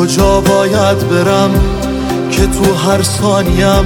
کجا 0.00 0.40
باید 0.40 1.08
برم 1.08 1.50
که 2.30 2.46
تو 2.46 2.74
هر 2.74 3.02
ثانیم 3.02 3.84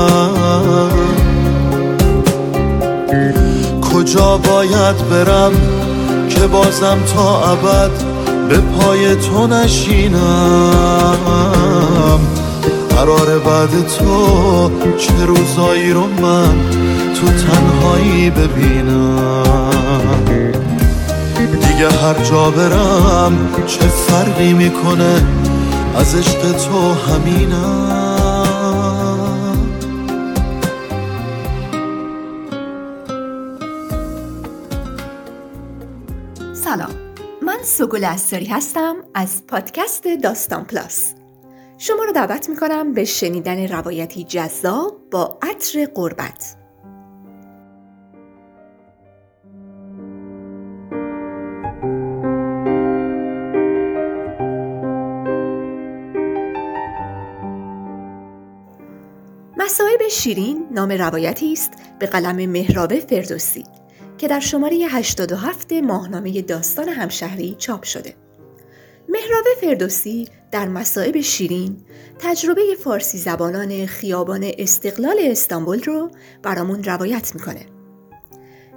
کجا 3.93 4.39
باید 4.39 5.09
برم 5.11 5.53
که 6.29 6.41
بازم 6.41 6.99
تا 7.15 7.45
ابد 7.45 7.91
به 8.49 8.59
پای 8.59 9.15
تو 9.15 9.47
نشینم؟ 9.47 10.19
قرار 12.91 13.39
بعد 13.39 13.87
تو 13.99 14.71
چه 14.99 15.27
روزایی 15.27 15.93
رو 15.93 16.07
من 16.23 16.55
تو 17.15 17.27
تنهایی 17.27 18.31
ببینم؟ 18.31 19.39
دیگه 21.79 21.91
هر 21.91 22.25
جا 22.25 22.51
برم 22.51 23.55
چه 23.67 23.89
فرقی 23.89 24.53
می‌کنه؟ 24.53 25.27
از 25.97 26.15
عشق 26.15 26.53
تو 26.53 26.93
همینم. 26.93 27.99
سلام. 36.55 36.91
من 37.43 37.59
سگل 37.63 38.05
استاری 38.05 38.47
هستم 38.47 38.95
از 39.15 39.47
پادکست 39.47 40.05
داستان 40.23 40.65
پلاس. 40.65 41.15
شما 41.79 42.05
رو 42.05 42.13
دعوت 42.13 42.49
می‌کنم 42.49 42.93
به 42.93 43.05
شنیدن 43.05 43.69
روایتی 43.69 44.25
جذاب 44.25 44.97
با 45.11 45.39
عطر 45.43 45.89
قربت. 45.95 46.58
شیرین 60.09 60.67
نام 60.71 60.93
روایتی 60.93 61.53
است 61.53 61.71
به 61.99 62.07
قلم 62.07 62.51
مهرابه 62.51 63.01
فردوسی 63.01 63.65
که 64.19 64.29
در 64.29 64.41
شماره 64.41 64.77
87 64.77 65.73
ماهنامه 65.73 66.43
داستان 66.43 66.89
همشهری 66.89 67.57
چاپ 67.59 67.85
شده. 67.85 68.15
مهرابه 69.09 69.51
فردوسی 69.61 70.29
در 70.51 70.69
مصائب 70.69 71.21
شیرین 71.21 71.77
تجربه 72.19 72.63
فارسی 72.85 73.19
زبانان 73.19 73.87
خیابان 73.87 74.51
استقلال 74.59 75.17
استانبول 75.21 75.83
رو 75.83 76.11
برامون 76.43 76.85
روایت 76.85 77.35
می‌کنه. 77.35 77.67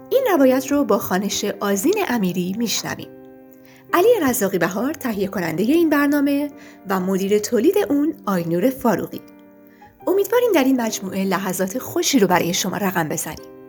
این 0.10 0.24
روایت 0.32 0.68
رو 0.68 0.84
با 0.84 0.98
خانش 0.98 1.46
آزین 1.60 1.96
امیری 2.10 2.56
میشنویم. 2.58 3.10
علی 3.94 4.08
رزاقی 4.22 4.58
بهار 4.58 4.94
تهیه 4.94 5.28
کننده 5.28 5.64
این 5.64 5.90
برنامه 5.90 6.52
و 6.90 7.00
مدیر 7.00 7.40
تولید 7.40 7.76
اون 7.90 8.14
آینور 8.26 8.70
فاروقی. 8.70 9.22
امیدواریم 10.08 10.52
در 10.52 10.64
این 10.64 10.82
مجموعه 10.82 11.24
لحظات 11.24 11.80
خوشی 11.80 12.20
رو 12.20 12.28
برای 12.28 12.54
شما 12.54 12.78
رقم 12.78 13.10
بزنیم. 13.10 13.61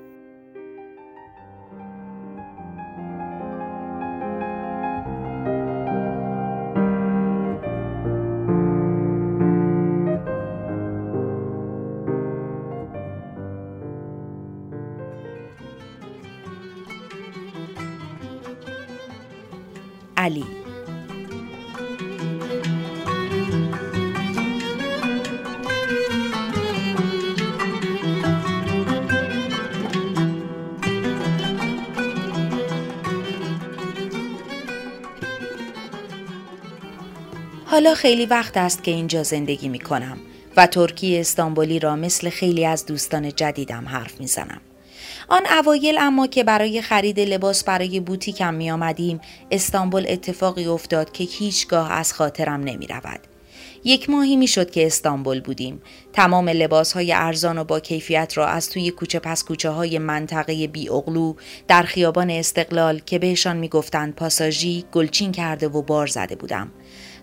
حالا 37.72 37.94
خیلی 37.94 38.26
وقت 38.26 38.56
است 38.56 38.84
که 38.84 38.90
اینجا 38.90 39.22
زندگی 39.22 39.68
می 39.68 39.78
کنم 39.78 40.18
و 40.56 40.66
ترکی 40.66 41.18
استانبولی 41.18 41.78
را 41.78 41.96
مثل 41.96 42.30
خیلی 42.30 42.66
از 42.66 42.86
دوستان 42.86 43.32
جدیدم 43.32 43.88
حرف 43.88 44.20
می 44.20 44.26
زنم. 44.26 44.60
آن 45.28 45.42
اوایل 45.58 45.98
اما 45.98 46.26
که 46.26 46.44
برای 46.44 46.82
خرید 46.82 47.20
لباس 47.20 47.64
برای 47.64 48.00
بوتیکم 48.00 48.54
می 48.54 48.70
آمدیم 48.70 49.20
استانبول 49.50 50.06
اتفاقی 50.08 50.66
افتاد 50.66 51.12
که 51.12 51.24
هیچگاه 51.24 51.92
از 51.92 52.12
خاطرم 52.12 52.60
نمی 52.60 52.86
رود. 52.86 53.20
یک 53.84 54.10
ماهی 54.10 54.36
می 54.36 54.46
شد 54.46 54.70
که 54.70 54.86
استانبول 54.86 55.40
بودیم. 55.40 55.82
تمام 56.12 56.48
لباس 56.48 56.92
های 56.92 57.12
ارزان 57.12 57.58
و 57.58 57.64
با 57.64 57.80
کیفیت 57.80 58.32
را 58.36 58.46
از 58.46 58.70
توی 58.70 58.90
کوچه 58.90 59.18
پس 59.18 59.44
کوچه 59.44 59.70
های 59.70 59.98
منطقه 59.98 60.66
بی 60.66 60.88
اغلو 60.88 61.34
در 61.68 61.82
خیابان 61.82 62.30
استقلال 62.30 62.98
که 62.98 63.18
بهشان 63.18 63.56
می 63.56 63.68
گفتند 63.68 64.14
پاساژی 64.14 64.84
گلچین 64.92 65.32
کرده 65.32 65.68
و 65.68 65.82
بار 65.82 66.06
زده 66.06 66.36
بودم. 66.36 66.70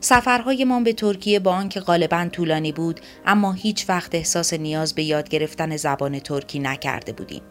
سفرهایمان 0.01 0.83
به 0.83 0.93
ترکیه 0.93 1.39
با 1.39 1.51
آنکه 1.51 1.79
غالبا 1.79 2.29
طولانی 2.31 2.71
بود 2.71 2.99
اما 3.25 3.53
هیچ 3.53 3.85
وقت 3.89 4.15
احساس 4.15 4.53
نیاز 4.53 4.95
به 4.95 5.03
یاد 5.03 5.29
گرفتن 5.29 5.77
زبان 5.77 6.19
ترکی 6.19 6.59
نکرده 6.59 7.11
بودیم. 7.11 7.41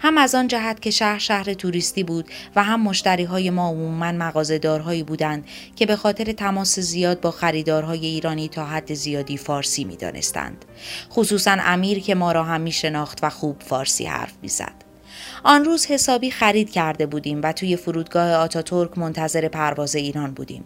هم 0.00 0.18
از 0.18 0.34
آن 0.34 0.48
جهت 0.48 0.82
که 0.82 0.90
شهر 0.90 1.18
شهر 1.18 1.54
توریستی 1.54 2.04
بود 2.04 2.28
و 2.56 2.62
هم 2.64 2.82
مشتری 2.82 3.24
های 3.24 3.50
ما 3.50 3.68
عموما 3.68 4.12
مغازه‌دارهایی 4.12 5.02
بودند 5.02 5.44
که 5.76 5.86
به 5.86 5.96
خاطر 5.96 6.32
تماس 6.32 6.78
زیاد 6.78 7.20
با 7.20 7.30
خریدارهای 7.30 8.06
ایرانی 8.06 8.48
تا 8.48 8.66
حد 8.66 8.94
زیادی 8.94 9.36
فارسی 9.36 9.84
می‌دانستند. 9.84 10.64
خصوصا 11.10 11.56
امیر 11.60 12.00
که 12.00 12.14
ما 12.14 12.32
را 12.32 12.44
هم 12.44 12.60
می 12.60 12.72
شناخت 12.72 13.18
و 13.22 13.30
خوب 13.30 13.56
فارسی 13.62 14.04
حرف 14.04 14.32
می‌زد. 14.42 14.83
آن 15.46 15.64
روز 15.64 15.86
حسابی 15.86 16.30
خرید 16.30 16.70
کرده 16.70 17.06
بودیم 17.06 17.40
و 17.42 17.52
توی 17.52 17.76
فرودگاه 17.76 18.32
آتاتورک 18.32 18.98
منتظر 18.98 19.48
پرواز 19.48 19.94
ایران 19.94 20.34
بودیم. 20.34 20.64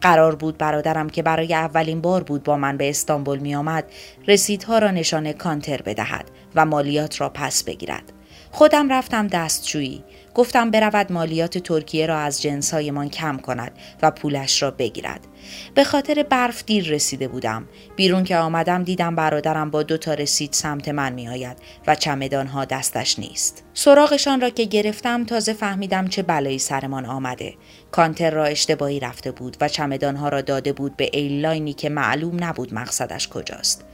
قرار 0.00 0.34
بود 0.34 0.58
برادرم 0.58 1.10
که 1.10 1.22
برای 1.22 1.54
اولین 1.54 2.00
بار 2.00 2.22
بود 2.22 2.42
با 2.42 2.56
من 2.56 2.76
به 2.76 2.90
استانبول 2.90 3.38
می 3.38 3.54
آمد 3.54 3.84
رسیدها 4.28 4.78
را 4.78 4.90
نشان 4.90 5.32
کانتر 5.32 5.82
بدهد 5.82 6.30
و 6.54 6.66
مالیات 6.66 7.20
را 7.20 7.28
پس 7.28 7.64
بگیرد. 7.64 8.12
خودم 8.50 8.92
رفتم 8.92 9.26
دستشویی. 9.26 10.04
گفتم 10.34 10.70
برود 10.70 11.12
مالیات 11.12 11.58
ترکیه 11.58 12.06
را 12.06 12.18
از 12.18 12.42
جنسهایمان 12.42 13.08
کم 13.08 13.36
کند 13.36 13.72
و 14.02 14.10
پولش 14.10 14.62
را 14.62 14.70
بگیرد. 14.70 15.26
به 15.74 15.84
خاطر 15.84 16.22
برف 16.22 16.64
دیر 16.64 16.88
رسیده 16.88 17.28
بودم. 17.28 17.68
بیرون 17.96 18.24
که 18.24 18.36
آمدم 18.36 18.84
دیدم 18.84 19.14
برادرم 19.14 19.70
با 19.70 19.82
دو 19.82 19.96
تا 19.96 20.14
رسید 20.14 20.52
سمت 20.52 20.88
من 20.88 21.12
می 21.12 21.28
آید 21.28 21.56
و 21.86 21.94
چمدانها 21.94 22.64
دستش 22.64 23.18
نیست. 23.18 23.64
سراغشان 23.74 24.40
را 24.40 24.50
که 24.50 24.64
گرفتم 24.64 25.24
تازه 25.24 25.52
فهمیدم 25.52 26.08
چه 26.08 26.22
بلایی 26.22 26.58
سرمان 26.58 27.06
آمده. 27.06 27.54
کانتر 27.92 28.30
را 28.30 28.44
اشتباهی 28.44 29.00
رفته 29.00 29.30
بود 29.30 29.56
و 29.60 29.68
چمدانها 29.68 30.28
را 30.28 30.40
داده 30.40 30.72
بود 30.72 30.96
به 30.96 31.10
ایلاینی 31.12 31.72
که 31.72 31.88
معلوم 31.88 32.44
نبود 32.44 32.74
مقصدش 32.74 33.28
کجاست. 33.28 33.84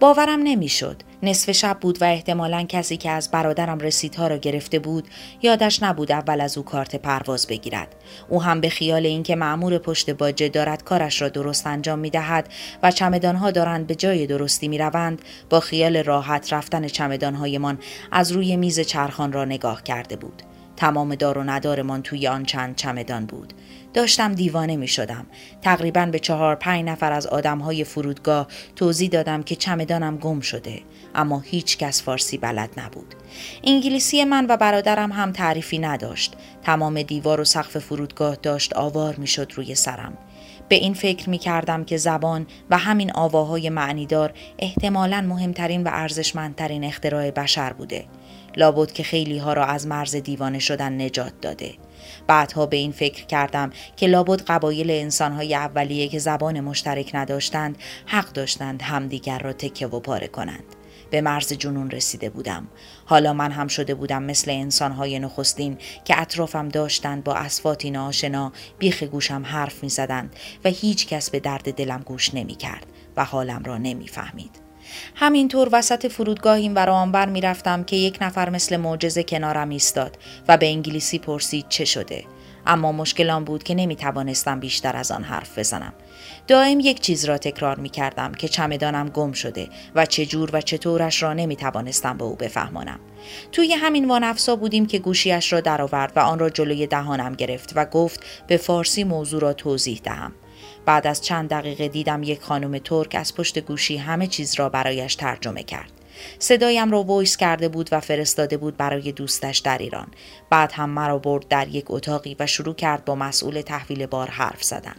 باورم 0.00 0.40
نمی‌شد. 0.42 1.02
نصف 1.22 1.50
شب 1.50 1.78
بود 1.80 2.02
و 2.02 2.04
احتمالا 2.04 2.66
کسی 2.68 2.96
که 2.96 3.10
از 3.10 3.30
برادرم 3.30 3.78
رسیدها 3.78 4.26
را 4.26 4.36
گرفته 4.36 4.78
بود 4.78 5.08
یادش 5.42 5.82
نبود 5.82 6.12
اول 6.12 6.40
از 6.40 6.58
او 6.58 6.64
کارت 6.64 6.96
پرواز 6.96 7.46
بگیرد. 7.46 7.94
او 8.28 8.42
هم 8.42 8.60
به 8.60 8.68
خیال 8.68 9.06
اینکه 9.06 9.36
مأمور 9.36 9.78
پشت 9.78 10.10
باجه 10.10 10.48
دارد 10.48 10.84
کارش 10.84 11.22
را 11.22 11.28
درست 11.28 11.66
انجام 11.66 11.98
می 11.98 12.10
دهد 12.10 12.48
و 12.82 12.90
چمدانها 12.90 13.50
دارند 13.50 13.86
به 13.86 13.94
جای 13.94 14.26
درستی 14.26 14.68
می 14.68 14.78
روند 14.78 15.22
با 15.50 15.60
خیال 15.60 15.96
راحت 15.96 16.52
رفتن 16.52 16.88
چمدانهایمان 16.88 17.78
از 18.12 18.32
روی 18.32 18.56
میز 18.56 18.80
چرخان 18.80 19.32
را 19.32 19.44
نگاه 19.44 19.82
کرده 19.82 20.16
بود. 20.16 20.42
تمام 20.76 21.14
دار 21.14 21.38
و 21.38 21.42
ندارمان 21.44 22.02
توی 22.02 22.28
آن 22.28 22.44
چند 22.44 22.76
چمدان 22.76 23.26
بود. 23.26 23.52
داشتم 23.94 24.32
دیوانه 24.32 24.76
می 24.76 24.88
شدم. 24.88 25.26
تقریبا 25.62 26.06
به 26.06 26.18
چهار 26.18 26.54
پنج 26.54 26.84
نفر 26.84 27.12
از 27.12 27.26
آدم 27.26 27.58
های 27.58 27.84
فرودگاه 27.84 28.46
توضیح 28.76 29.08
دادم 29.08 29.42
که 29.42 29.56
چمدانم 29.56 30.16
گم 30.16 30.40
شده. 30.40 30.80
اما 31.14 31.40
هیچ 31.40 31.78
کس 31.78 32.02
فارسی 32.02 32.38
بلد 32.38 32.70
نبود. 32.76 33.14
انگلیسی 33.64 34.24
من 34.24 34.46
و 34.48 34.56
برادرم 34.56 35.12
هم 35.12 35.32
تعریفی 35.32 35.78
نداشت. 35.78 36.34
تمام 36.62 37.02
دیوار 37.02 37.40
و 37.40 37.44
سقف 37.44 37.78
فرودگاه 37.78 38.36
داشت 38.36 38.72
آوار 38.76 39.16
می 39.16 39.26
شد 39.26 39.52
روی 39.54 39.74
سرم. 39.74 40.18
به 40.68 40.76
این 40.76 40.94
فکر 40.94 41.30
می 41.30 41.38
کردم 41.38 41.84
که 41.84 41.96
زبان 41.96 42.46
و 42.70 42.78
همین 42.78 43.12
آواهای 43.14 43.70
معنیدار 43.70 44.32
احتمالا 44.58 45.20
مهمترین 45.20 45.84
و 45.84 45.90
ارزشمندترین 45.92 46.84
اختراع 46.84 47.30
بشر 47.30 47.72
بوده. 47.72 48.04
لابد 48.56 48.92
که 48.92 49.02
خیلی 49.02 49.38
ها 49.38 49.52
را 49.52 49.64
از 49.64 49.86
مرز 49.86 50.16
دیوانه 50.16 50.58
شدن 50.58 51.02
نجات 51.02 51.32
داده. 51.40 51.74
بعدها 52.26 52.66
به 52.66 52.76
این 52.76 52.92
فکر 52.92 53.26
کردم 53.26 53.70
که 53.96 54.06
لابد 54.06 54.42
قبایل 54.42 54.90
انسانهای 54.90 55.54
اولیه 55.54 56.08
که 56.08 56.18
زبان 56.18 56.60
مشترک 56.60 57.10
نداشتند 57.14 57.78
حق 58.06 58.32
داشتند 58.32 58.82
همدیگر 58.82 59.38
را 59.38 59.52
تکه 59.52 59.86
و 59.86 60.00
پاره 60.00 60.28
کنند. 60.28 60.64
به 61.12 61.20
مرز 61.20 61.52
جنون 61.52 61.90
رسیده 61.90 62.30
بودم 62.30 62.68
حالا 63.04 63.32
من 63.32 63.50
هم 63.50 63.68
شده 63.68 63.94
بودم 63.94 64.22
مثل 64.22 64.50
انسانهای 64.50 65.18
نخستین 65.18 65.78
که 66.04 66.20
اطرافم 66.20 66.68
داشتند 66.68 67.24
با 67.24 67.34
اسفاتی 67.34 67.90
ناشنا 67.90 68.52
بیخ 68.78 69.02
گوشم 69.02 69.42
حرف 69.46 69.82
می 69.82 69.88
زدند 69.88 70.36
و 70.64 70.68
هیچ 70.68 71.06
کس 71.06 71.30
به 71.30 71.40
درد 71.40 71.74
دلم 71.74 72.02
گوش 72.06 72.34
نمی 72.34 72.54
کرد 72.54 72.86
و 73.16 73.24
حالم 73.24 73.62
را 73.64 73.78
نمی 73.78 74.08
فهمید. 74.08 74.61
همینطور 75.14 75.68
وسط 75.72 76.06
فرودگاه 76.06 76.56
این 76.56 76.74
ور 76.74 76.90
آنبر 76.90 77.28
می 77.28 77.40
رفتم 77.40 77.84
که 77.84 77.96
یک 77.96 78.18
نفر 78.20 78.50
مثل 78.50 78.76
معجزه 78.76 79.22
کنارم 79.22 79.68
ایستاد 79.68 80.18
و 80.48 80.56
به 80.56 80.66
انگلیسی 80.66 81.18
پرسید 81.18 81.66
چه 81.68 81.84
شده 81.84 82.24
اما 82.66 82.92
مشکل 82.92 83.30
آن 83.30 83.44
بود 83.44 83.62
که 83.62 83.74
نمی 83.74 83.96
توانستم 83.96 84.60
بیشتر 84.60 84.96
از 84.96 85.10
آن 85.10 85.22
حرف 85.22 85.58
بزنم. 85.58 85.92
دائم 86.46 86.80
یک 86.80 87.00
چیز 87.00 87.24
را 87.24 87.38
تکرار 87.38 87.78
می 87.78 87.88
کردم 87.88 88.32
که 88.32 88.48
چمدانم 88.48 89.08
گم 89.08 89.32
شده 89.32 89.68
و 89.94 90.06
چجور 90.06 90.50
و 90.52 90.60
چطورش 90.60 91.22
را 91.22 91.32
نمی 91.32 91.56
توانستم 91.56 92.16
به 92.16 92.24
او 92.24 92.34
بفهمانم. 92.34 93.00
توی 93.52 93.72
همین 93.72 94.08
وانفسا 94.08 94.56
بودیم 94.56 94.86
که 94.86 94.98
گوشیش 94.98 95.52
را 95.52 95.60
درآورد 95.60 96.12
و 96.16 96.20
آن 96.20 96.38
را 96.38 96.50
جلوی 96.50 96.86
دهانم 96.86 97.34
گرفت 97.34 97.72
و 97.76 97.84
گفت 97.84 98.20
به 98.46 98.56
فارسی 98.56 99.04
موضوع 99.04 99.40
را 99.40 99.52
توضیح 99.52 100.00
دهم. 100.04 100.32
بعد 100.86 101.06
از 101.06 101.22
چند 101.24 101.50
دقیقه 101.50 101.88
دیدم 101.88 102.22
یک 102.22 102.42
خانم 102.42 102.78
ترک 102.78 103.16
از 103.18 103.34
پشت 103.34 103.58
گوشی 103.58 103.96
همه 103.96 104.26
چیز 104.26 104.54
را 104.54 104.68
برایش 104.68 105.14
ترجمه 105.14 105.62
کرد. 105.62 105.90
صدایم 106.38 106.90
را 106.90 107.02
voice 107.02 107.36
کرده 107.36 107.68
بود 107.68 107.88
و 107.92 108.00
فرستاده 108.00 108.56
بود 108.56 108.76
برای 108.76 109.12
دوستش 109.12 109.58
در 109.58 109.78
ایران. 109.78 110.06
بعد 110.50 110.72
هم 110.72 110.90
مرا 110.90 111.18
برد 111.18 111.48
در 111.48 111.68
یک 111.68 111.84
اتاقی 111.88 112.36
و 112.38 112.46
شروع 112.46 112.74
کرد 112.74 113.04
با 113.04 113.14
مسئول 113.14 113.60
تحویل 113.60 114.06
بار 114.06 114.30
حرف 114.30 114.62
زدن. 114.64 114.96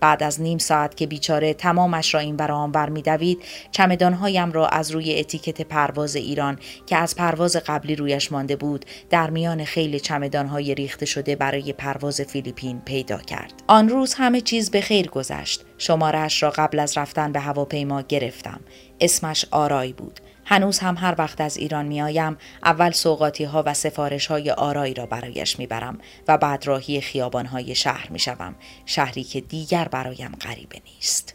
بعد 0.00 0.22
از 0.22 0.40
نیم 0.40 0.58
ساعت 0.58 0.96
که 0.96 1.06
بیچاره 1.06 1.54
تمامش 1.54 2.14
را 2.14 2.20
این 2.20 2.36
ور 2.36 2.72
آن 2.72 2.80
ور 2.80 2.88
میدوید 2.88 3.42
چمدانهایم 3.72 4.52
را 4.52 4.68
از 4.68 4.90
روی 4.90 5.18
اتیکت 5.18 5.62
پرواز 5.62 6.16
ایران 6.16 6.58
که 6.86 6.96
از 6.96 7.16
پرواز 7.16 7.56
قبلی 7.56 7.96
رویش 7.96 8.32
مانده 8.32 8.56
بود 8.56 8.84
در 9.10 9.30
میان 9.30 9.64
خیلی 9.64 10.00
چمدانهای 10.00 10.74
ریخته 10.74 11.06
شده 11.06 11.36
برای 11.36 11.72
پرواز 11.72 12.20
فیلیپین 12.20 12.80
پیدا 12.80 13.18
کرد. 13.18 13.52
آن 13.66 13.88
روز 13.88 14.14
همه 14.14 14.40
چیز 14.40 14.70
به 14.70 14.80
خیر 14.80 15.08
گذشت. 15.08 15.64
شمارش 15.78 16.42
را 16.42 16.50
قبل 16.50 16.78
از 16.78 16.98
رفتن 16.98 17.32
به 17.32 17.40
هواپیما 17.40 18.02
گرفتم. 18.02 18.60
اسمش 19.00 19.44
آرای 19.50 19.92
بود. 19.92 20.20
هنوز 20.50 20.78
هم 20.78 20.96
هر 20.96 21.14
وقت 21.18 21.40
از 21.40 21.56
ایران 21.56 21.86
میآیم 21.86 22.36
اول 22.64 22.90
سوقاتی 22.90 23.44
ها 23.44 23.62
و 23.66 23.74
سفارش 23.74 24.26
های 24.26 24.50
آرایی 24.50 24.94
را 24.94 25.06
برایش 25.06 25.58
می‌برم 25.58 25.98
و 26.28 26.38
بعد 26.38 26.66
راهی 26.66 27.00
خیابان 27.00 27.46
های 27.46 27.74
شهر 27.74 28.08
می‌شوم 28.10 28.54
شهری 28.86 29.24
که 29.24 29.40
دیگر 29.40 29.88
برایم 29.88 30.32
غریبه 30.40 30.78
نیست. 30.94 31.34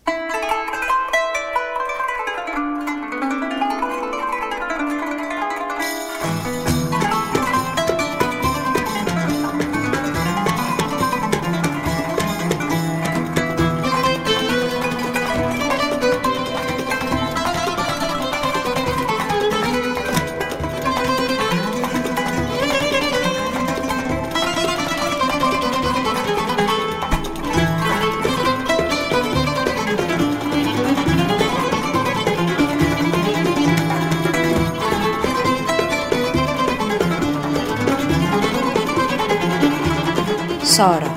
سارا 40.75 41.07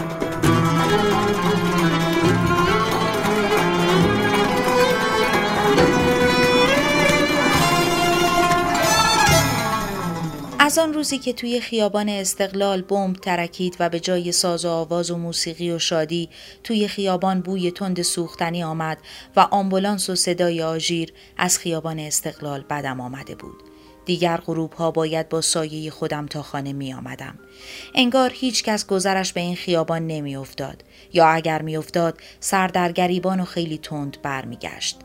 از 10.59 10.79
آن 10.79 10.95
روزی 10.95 11.19
که 11.19 11.33
توی 11.33 11.61
خیابان 11.61 12.09
استقلال 12.09 12.83
بمب 12.83 13.17
ترکید 13.17 13.77
و 13.81 13.89
به 13.89 14.01
جای 14.01 14.33
ساز 14.33 14.65
و 14.65 14.69
آواز 14.69 15.11
و 15.11 15.17
موسیقی 15.17 15.71
و 15.71 15.79
شادی 15.79 16.29
توی 16.65 16.89
خیابان 16.89 17.41
بوی 17.41 17.71
تند 17.71 18.03
سوختنی 18.03 18.65
آمد 18.65 18.99
و 19.37 19.41
آمبولانس 19.41 20.11
و 20.11 20.15
صدای 20.15 20.63
آژیر 20.63 21.13
از 21.37 21.59
خیابان 21.59 21.99
استقلال 21.99 22.65
بدم 22.71 23.01
آمده 23.01 23.35
بود. 23.35 23.68
دیگر 24.09 24.37
غروب 24.37 24.73
ها 24.73 24.91
باید 24.91 25.29
با 25.29 25.41
سایه 25.41 25.91
خودم 25.91 26.27
تا 26.27 26.43
خانه 26.43 26.73
می 26.73 26.95
آمدم. 26.95 27.39
انگار 27.95 28.31
هیچ 28.35 28.65
کس 28.65 28.87
گذرش 28.87 29.33
به 29.33 29.41
این 29.41 29.57
خیابان 29.57 30.07
نمی 30.07 30.37
افتاد 30.37 30.85
یا 31.13 31.29
اگر 31.29 31.63
می 31.63 31.77
افتاد 31.77 32.21
سر 32.41 32.69
در 32.69 32.93
گریبان 32.93 33.41
و 33.41 33.45
خیلی 33.45 33.79
تند 33.79 34.17
برمیگشت. 34.23 34.99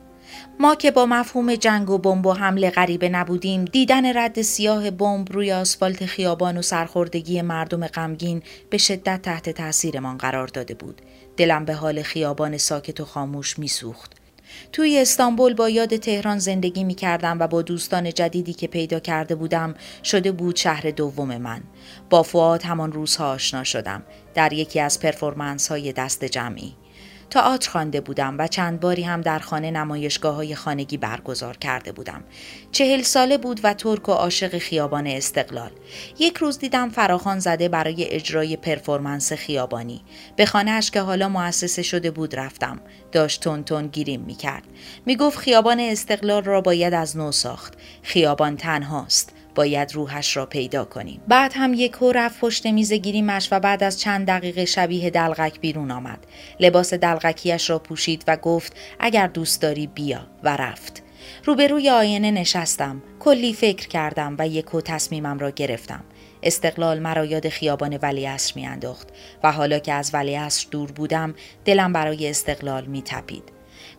ما 0.60 0.76
که 0.76 0.92
با 0.92 1.06
مفهوم 1.06 1.56
جنگ 1.56 1.90
و 1.90 1.98
بمب 1.98 2.26
و 2.26 2.34
حمله 2.34 2.70
غریبه 2.70 3.10
نبودیم 3.10 3.66
دیدن 3.66 4.18
رد 4.18 4.42
سیاه 4.42 4.92
بمب 4.92 5.32
روی 5.32 5.52
آسفالت 5.52 6.06
خیابان 6.06 6.58
و 6.58 6.62
سرخوردگی 6.62 7.42
مردم 7.42 7.88
غمگین 7.88 8.44
به 8.70 8.78
شدت 8.78 9.22
تحت 9.22 9.50
تاثیرمان 9.50 10.18
قرار 10.18 10.48
داده 10.48 10.74
بود 10.74 11.02
دلم 11.38 11.66
به 11.66 11.74
حال 11.74 12.02
خیابان 12.02 12.58
ساکت 12.58 13.00
و 13.00 13.06
خاموش 13.06 13.60
میسوخت 13.60 14.23
توی 14.72 15.00
استانبول 15.00 15.54
با 15.54 15.70
یاد 15.70 15.96
تهران 15.96 16.40
زندگی 16.40 16.84
می 16.84 16.96
کردم 16.96 17.40
و 17.40 17.48
با 17.48 17.62
دوستان 17.62 18.14
جدیدی 18.14 18.54
که 18.54 18.68
پیدا 18.68 19.00
کرده 19.00 19.36
بودم 19.36 19.76
شده 20.04 20.32
بود 20.32 20.56
شهر 20.56 20.92
دوم 20.92 21.38
من. 21.38 21.62
با 22.10 22.24
فواد 22.24 22.64
همان 22.64 22.92
روزها 22.92 23.32
آشنا 23.32 23.64
شدم 23.64 24.04
در 24.34 24.54
یکی 24.54 24.80
از 24.80 25.00
performance 25.00 25.68
های 25.68 25.94
دست 25.94 26.26
جمعی. 26.26 26.76
تئاتر 27.34 27.70
خوانده 27.70 28.02
بودم 28.02 28.36
و 28.40 28.48
چند 28.48 28.80
باری 28.80 29.04
هم 29.04 29.22
در 29.22 29.40
خانه 29.40 29.72
نمایشگاه 29.72 30.36
های 30.36 30.56
خانگی 30.56 30.98
برگزار 30.98 31.58
کرده 31.58 31.92
بودم. 31.92 32.24
چهل 32.72 33.02
ساله 33.02 33.38
بود 33.38 33.60
و 33.64 33.74
ترک 33.74 34.10
و 34.10 34.12
عاشق 34.12 34.58
خیابان 34.58 35.08
استقلال. 35.08 35.72
یک 36.20 36.38
روز 36.38 36.60
دیدم 36.60 36.90
فراخوان 36.90 37.40
زده 37.40 37.70
برای 37.70 38.06
اجرای 38.10 38.58
performance 38.58 39.34
خیابانی. 39.34 40.04
به 40.36 40.46
خانهش 40.46 40.92
که 40.92 41.02
حالا 41.02 41.30
مؤسسه 41.30 41.82
شده 41.82 42.12
بود 42.12 42.36
رفتم. 42.36 42.80
داشت 43.12 43.64
تون 43.66 43.88
گیریم 43.88 44.22
می 44.22 44.36
کرد. 44.36 44.64
می 45.06 45.16
گفت 45.16 45.38
خیابان 45.38 45.80
استقلال 45.80 46.44
را 46.44 46.62
باید 46.62 46.94
از 46.94 47.18
نو 47.18 47.32
ساخت. 47.32 47.74
خیابان 48.04 48.58
تنهاست. 48.58 49.34
باید 49.56 49.96
روحش 49.96 50.38
را 50.38 50.46
پیدا 50.46 50.86
کنیم. 50.86 51.22
بعد 51.28 51.52
هم 51.56 51.74
یک 51.74 51.96
رفت 52.16 52.40
پشت 52.40 52.66
میز 52.66 52.94
گیریمش 52.94 53.48
و 53.52 53.60
بعد 53.60 53.84
از 53.84 54.00
چند 54.00 54.28
دقیقه 54.28 54.66
شبیه 54.66 55.10
دلغک 55.10 55.60
بیرون 55.60 55.92
آمد. 55.92 56.28
لباس 56.60 56.94
دلغکیش 56.94 57.70
را 57.70 57.80
پوشید 57.80 58.24
و 58.28 58.38
گفت 58.38 58.76
اگر 59.00 59.28
دوست 59.28 59.62
داری 59.62 59.88
بیا. 59.88 60.28
و 60.44 60.58
رفت. 60.58 61.04
روبروی 61.46 61.90
آینه 61.90 62.32
نشستم. 62.32 63.04
کلی 63.20 63.54
فکر 63.54 63.88
کردم 63.88 64.36
و 64.40 64.48
یکو 64.48 64.82
تصمیمم 64.82 65.40
را 65.40 65.50
گرفتم. 65.50 66.04
استقلال 66.44 67.00
مرا 67.00 67.26
یاد 67.26 67.50
خیابان 67.50 68.00
ولیعصر 68.02 68.54
میانداخت 68.56 69.08
و 69.44 69.52
حالا 69.52 69.80
که 69.80 69.94
از 69.94 70.12
ولیعصر 70.14 70.68
دور 70.72 70.92
بودم 70.92 71.36
دلم 71.66 71.94
برای 71.94 72.30
استقلال 72.30 72.86
میتپید. 72.86 73.53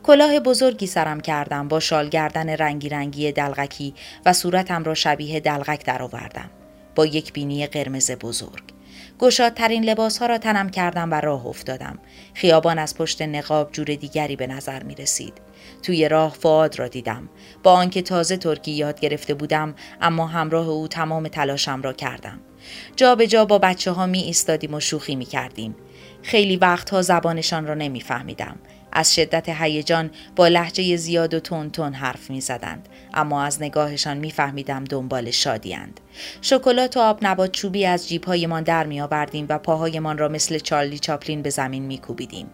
کلاه 0.07 0.41
بزرگی 0.41 0.87
سرم 0.87 1.21
کردم 1.21 1.69
با 1.69 1.81
شال 1.81 2.09
گردن 2.09 2.49
رنگی 2.49 2.89
رنگی 2.89 3.33
دلغکی 3.33 3.95
و 4.27 4.33
صورتم 4.33 4.85
را 4.85 4.95
شبیه 4.95 5.41
دلغک 5.41 5.85
درآوردم. 5.85 6.51
با 6.95 7.07
یک 7.07 7.33
بینی 7.33 7.67
قرمز 7.67 8.11
بزرگ. 8.11 8.63
گشادترین 9.19 9.85
لباس 9.85 10.19
ها 10.19 10.27
را 10.27 10.39
تنم 10.39 10.71
کردم 10.71 11.11
و 11.11 11.15
راه 11.15 11.47
افتادم. 11.47 11.99
خیابان 12.35 12.79
از 12.79 12.97
پشت 12.97 13.23
نقاب 13.23 13.73
جور 13.73 13.87
دیگری 13.87 14.37
به 14.37 14.47
نظر 14.47 14.83
می 14.83 14.95
رسید. 14.95 15.35
توی 15.83 16.09
راه 16.09 16.33
فعاد 16.33 16.79
را 16.79 16.89
دیدم. 16.89 17.29
با 17.63 17.73
آنکه 17.73 18.03
تازه 18.03 18.37
ترکی 18.37 18.71
یاد 18.71 19.01
گرفته 19.01 19.35
بودم 19.35 19.75
اما 20.01 20.27
همراه 20.27 20.69
او 20.69 20.89
تمام 20.89 21.29
تلاشم 21.29 21.83
را 21.83 21.93
کردم. 21.93 22.41
جا 22.97 23.15
به 23.15 23.27
جا 23.27 23.45
با 23.45 23.59
بچه 23.59 23.91
ها 23.91 24.07
می 24.07 24.23
ایستادیم 24.23 24.75
و 24.75 24.81
شوخی 24.81 25.17
می 25.17 25.25
کردیم. 25.25 25.77
خیلی 26.23 26.57
وقتها 26.57 27.03
زبانشان 27.03 27.67
را 27.67 27.75
نمیفهمیدم 27.75 28.57
از 28.95 29.15
شدت 29.15 29.49
هیجان 29.49 30.11
با 30.37 30.49
لحجه 30.49 30.97
زیاد 30.97 31.35
و 31.35 31.41
تون 31.41 31.71
تون 31.71 31.95
حرف 31.95 32.31
می 32.31 32.41
زدند. 32.41 32.89
اما 33.15 33.43
از 33.43 33.63
نگاهشان 33.63 34.17
میفهمیدم 34.17 34.85
دنبال 34.85 35.31
شادیاند. 35.31 36.01
شکلات 36.43 36.97
و 36.97 37.01
آب 37.01 37.19
نبات 37.23 37.53
چوبی 37.53 37.87
از 37.87 38.09
جیبهایمان 38.09 38.63
در 38.63 38.87
می 38.87 39.01
آوردیم 39.01 39.47
و 39.49 39.59
پاهایمان 39.59 40.19
را 40.19 40.29
مثل 40.29 40.59
چارلی 40.59 40.99
چاپلین 40.99 41.43
به 41.43 41.51
زمین 41.51 41.83
می 41.83 41.99
کوبیدیم. 41.99 42.47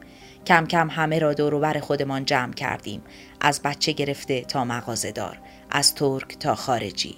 کم 0.47 0.66
کم 0.66 0.90
همه 0.90 1.18
را 1.18 1.35
دوروبر 1.35 1.80
خودمان 1.80 2.25
جمع 2.25 2.52
کردیم. 2.52 3.02
از 3.40 3.61
بچه 3.62 3.92
گرفته 3.92 4.40
تا 4.40 4.64
مغازهدار. 4.64 5.38
از 5.70 5.94
ترک 5.94 6.38
تا 6.38 6.54
خارجی. 6.54 7.16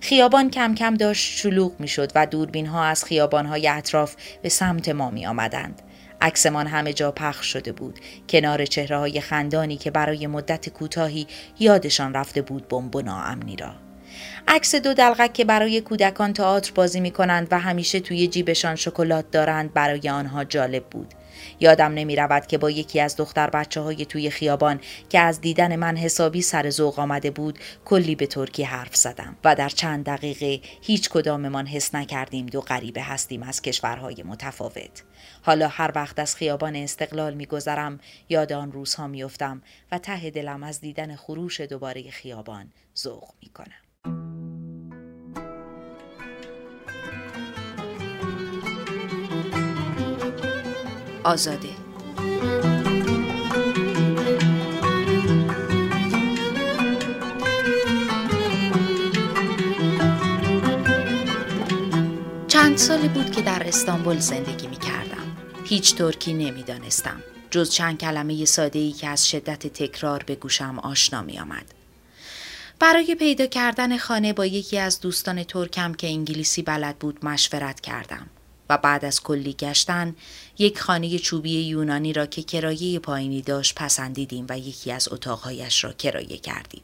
خیابان 0.00 0.50
کم 0.50 0.74
کم 0.74 0.94
داشت 0.94 1.38
شلوغ 1.38 1.80
می 1.80 1.88
شد 1.88 2.12
و 2.14 2.26
دوربین 2.26 2.66
ها 2.66 2.84
از 2.84 3.04
خیابان 3.04 3.46
های 3.46 3.68
اطراف 3.68 4.16
به 4.42 4.48
سمت 4.48 4.88
ما 4.88 5.10
می 5.10 5.26
آمدند. 5.26 5.82
عکسمان 6.22 6.66
همه 6.66 6.92
جا 6.92 7.12
پخش 7.12 7.46
شده 7.46 7.72
بود. 7.72 7.98
کنار 8.28 8.64
چهره 8.64 8.98
های 8.98 9.20
خندانی 9.20 9.76
که 9.76 9.90
برای 9.90 10.26
مدت 10.26 10.68
کوتاهی 10.68 11.26
یادشان 11.58 12.14
رفته 12.14 12.42
بود 12.42 12.68
بمب 12.68 12.96
و 12.96 13.02
ناامنی 13.02 13.56
را. 13.56 13.74
عکس 14.48 14.74
دو 14.74 14.94
دلغک 14.94 15.32
که 15.32 15.44
برای 15.44 15.80
کودکان 15.80 16.32
تئاتر 16.32 16.72
بازی 16.74 17.00
می 17.00 17.10
کنند 17.10 17.48
و 17.50 17.58
همیشه 17.58 18.00
توی 18.00 18.26
جیبشان 18.26 18.76
شکلات 18.76 19.30
دارند 19.30 19.72
برای 19.74 20.08
آنها 20.08 20.44
جالب 20.44 20.84
بود. 20.84 21.14
یادم 21.60 21.94
نمی 21.94 22.16
رود 22.16 22.46
که 22.46 22.58
با 22.58 22.70
یکی 22.70 23.00
از 23.00 23.16
دختر 23.16 23.50
بچه 23.50 23.80
های 23.80 24.04
توی 24.04 24.30
خیابان 24.30 24.80
که 25.08 25.20
از 25.20 25.40
دیدن 25.40 25.76
من 25.76 25.96
حسابی 25.96 26.42
سر 26.42 26.70
ذوق 26.70 26.98
آمده 26.98 27.30
بود 27.30 27.58
کلی 27.84 28.14
به 28.14 28.26
ترکی 28.26 28.62
حرف 28.62 28.96
زدم 28.96 29.36
و 29.44 29.54
در 29.54 29.68
چند 29.68 30.04
دقیقه 30.04 30.60
هیچ 30.82 31.08
کداممان 31.08 31.66
حس 31.66 31.94
نکردیم 31.94 32.46
دو 32.46 32.60
غریبه 32.60 33.02
هستیم 33.02 33.42
از 33.42 33.62
کشورهای 33.62 34.22
متفاوت. 34.26 35.02
حالا 35.42 35.68
هر 35.68 35.92
وقت 35.94 36.18
از 36.18 36.36
خیابان 36.36 36.76
استقلال 36.76 37.34
میگذرم 37.34 38.00
یاد 38.28 38.52
آن 38.52 38.72
روزها 38.72 39.06
میافتم 39.06 39.62
و 39.92 39.98
ته 39.98 40.30
دلم 40.30 40.62
از 40.62 40.80
دیدن 40.80 41.16
خروش 41.16 41.60
دوباره 41.60 42.10
خیابان 42.10 42.72
ذوق 42.96 43.30
می‌کنم. 43.42 44.61
آزاده 51.24 51.68
چند 62.48 62.76
سالی 62.76 63.08
بود 63.08 63.30
که 63.30 63.42
در 63.42 63.62
استانبول 63.66 64.18
زندگی 64.18 64.66
می 64.66 64.76
کردم. 64.76 65.36
هیچ 65.64 65.94
ترکی 65.94 66.34
نمی 66.34 66.62
دانستم. 66.62 67.22
جز 67.50 67.70
چند 67.70 67.98
کلمه 67.98 68.44
ساده 68.44 68.78
ای 68.78 68.92
که 68.92 69.08
از 69.08 69.28
شدت 69.28 69.66
تکرار 69.66 70.22
به 70.22 70.34
گوشم 70.34 70.78
آشنا 70.78 71.22
می 71.22 71.38
آمد. 71.38 71.64
برای 72.78 73.14
پیدا 73.14 73.46
کردن 73.46 73.96
خانه 73.96 74.32
با 74.32 74.46
یکی 74.46 74.78
از 74.78 75.00
دوستان 75.00 75.44
ترکم 75.44 75.94
که 75.94 76.06
انگلیسی 76.06 76.62
بلد 76.62 76.98
بود 76.98 77.24
مشورت 77.24 77.80
کردم. 77.80 78.26
بعد 78.76 79.04
از 79.04 79.22
کلی 79.22 79.52
گشتن 79.52 80.16
یک 80.58 80.80
خانه 80.80 81.18
چوبی 81.18 81.62
یونانی 81.62 82.12
را 82.12 82.26
که 82.26 82.42
کرایه 82.42 82.98
پایینی 82.98 83.42
داشت 83.42 83.74
پسندیدیم 83.74 84.46
و 84.48 84.58
یکی 84.58 84.92
از 84.92 85.08
اتاقهایش 85.12 85.84
را 85.84 85.92
کرایه 85.92 86.38
کردیم. 86.38 86.82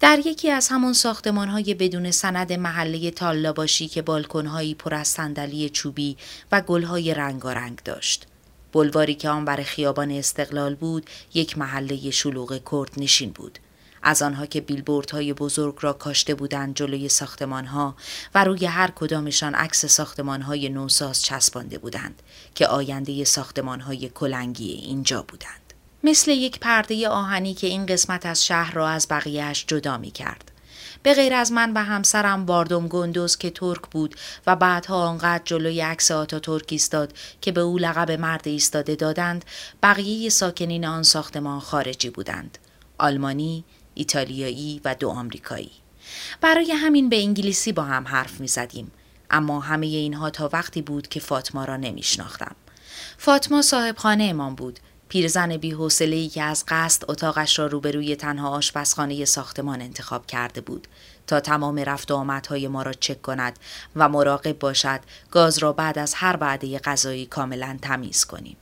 در 0.00 0.18
یکی 0.26 0.50
از 0.50 0.68
همان 0.68 0.92
ساختمان 0.92 1.48
های 1.48 1.74
بدون 1.74 2.10
سند 2.10 2.52
محله 2.52 3.10
تالاباشی 3.10 3.88
که 3.88 4.02
بالکن 4.02 4.72
پر 4.74 4.94
از 4.94 5.08
صندلی 5.08 5.68
چوبی 5.68 6.16
و 6.52 6.60
گل 6.60 6.82
های 6.82 7.14
رنگارنگ 7.14 7.78
داشت. 7.84 8.26
بلواری 8.72 9.14
که 9.14 9.28
آن 9.28 9.44
بر 9.44 9.62
خیابان 9.62 10.10
استقلال 10.10 10.74
بود 10.74 11.10
یک 11.34 11.58
محله 11.58 12.10
شلوغ 12.10 12.60
کرد 12.70 12.90
نشین 12.96 13.30
بود. 13.30 13.58
از 14.02 14.22
آنها 14.22 14.46
که 14.46 14.64
های 15.12 15.32
بزرگ 15.32 15.74
را 15.80 15.92
کاشته 15.92 16.34
بودند 16.34 16.74
جلوی 16.74 17.08
ها 17.50 17.96
و 18.34 18.44
روی 18.44 18.66
هر 18.66 18.90
کدامشان 18.90 19.54
عکس 19.54 20.00
های 20.00 20.68
نوساز 20.68 21.22
چسبانده 21.22 21.78
بودند 21.78 22.22
که 22.54 22.66
آینده 22.66 23.24
های 23.86 24.08
کلنگی 24.08 24.72
اینجا 24.72 25.22
بودند. 25.22 25.74
مثل 26.04 26.30
یک 26.30 26.60
پرده 26.60 27.08
آهنی 27.08 27.54
که 27.54 27.66
این 27.66 27.86
قسمت 27.86 28.26
از 28.26 28.46
شهر 28.46 28.74
را 28.74 28.88
از 28.88 29.06
بقیهش 29.10 29.64
جدا 29.66 29.98
می 29.98 30.10
کرد. 30.10 30.50
به 31.02 31.14
غیر 31.14 31.34
از 31.34 31.52
من 31.52 31.72
و 31.72 31.84
همسرم 31.84 32.46
باردم 32.46 32.88
گندوز 32.88 33.36
که 33.36 33.50
ترک 33.50 33.82
بود 33.90 34.14
و 34.46 34.56
بعدها 34.56 35.06
آنقدر 35.06 35.42
جلوی 35.44 35.80
عکس 35.80 36.10
آتا 36.10 36.38
ترک 36.38 36.66
ایستاد 36.68 37.12
که 37.40 37.52
به 37.52 37.60
او 37.60 37.78
لقب 37.78 38.10
مرد 38.10 38.48
ایستاده 38.48 38.96
دادند 38.96 39.44
بقیه 39.82 40.30
ساکنین 40.30 40.86
آن 40.86 41.02
ساختمان 41.02 41.60
خارجی 41.60 42.10
بودند 42.10 42.58
آلمانی 42.98 43.64
ایتالیایی 43.98 44.80
و 44.84 44.94
دو 44.94 45.08
آمریکایی. 45.08 45.70
برای 46.40 46.72
همین 46.72 47.08
به 47.08 47.16
انگلیسی 47.16 47.72
با 47.72 47.82
هم 47.82 48.08
حرف 48.08 48.40
می 48.40 48.48
زدیم. 48.48 48.92
اما 49.30 49.60
همه 49.60 49.86
اینها 49.86 50.30
تا 50.30 50.50
وقتی 50.52 50.82
بود 50.82 51.08
که 51.08 51.20
فاطما 51.20 51.64
را 51.64 51.76
نمی 51.76 52.02
شناختم. 52.02 52.56
فاطما 53.18 53.62
صاحب 53.62 53.96
خانه 53.96 54.24
امان 54.24 54.54
بود. 54.54 54.80
پیرزن 55.08 55.56
بی‌حوصله‌ای 55.56 56.28
که 56.28 56.42
از 56.42 56.64
قصد 56.68 57.02
اتاقش 57.08 57.58
را 57.58 57.66
روبروی 57.66 58.16
تنها 58.16 58.48
آشپزخانه 58.48 59.24
ساختمان 59.24 59.80
انتخاب 59.80 60.26
کرده 60.26 60.60
بود 60.60 60.88
تا 61.26 61.40
تمام 61.40 61.78
رفت 61.78 62.10
و 62.10 62.14
آمدهای 62.14 62.68
ما 62.68 62.82
را 62.82 62.92
چک 62.92 63.22
کند 63.22 63.58
و 63.96 64.08
مراقب 64.08 64.58
باشد 64.58 65.00
گاز 65.30 65.58
را 65.58 65.72
بعد 65.72 65.98
از 65.98 66.14
هر 66.14 66.36
بعده 66.36 66.78
غذایی 66.78 67.26
کاملا 67.26 67.78
تمیز 67.82 68.24
کنیم. 68.24 68.56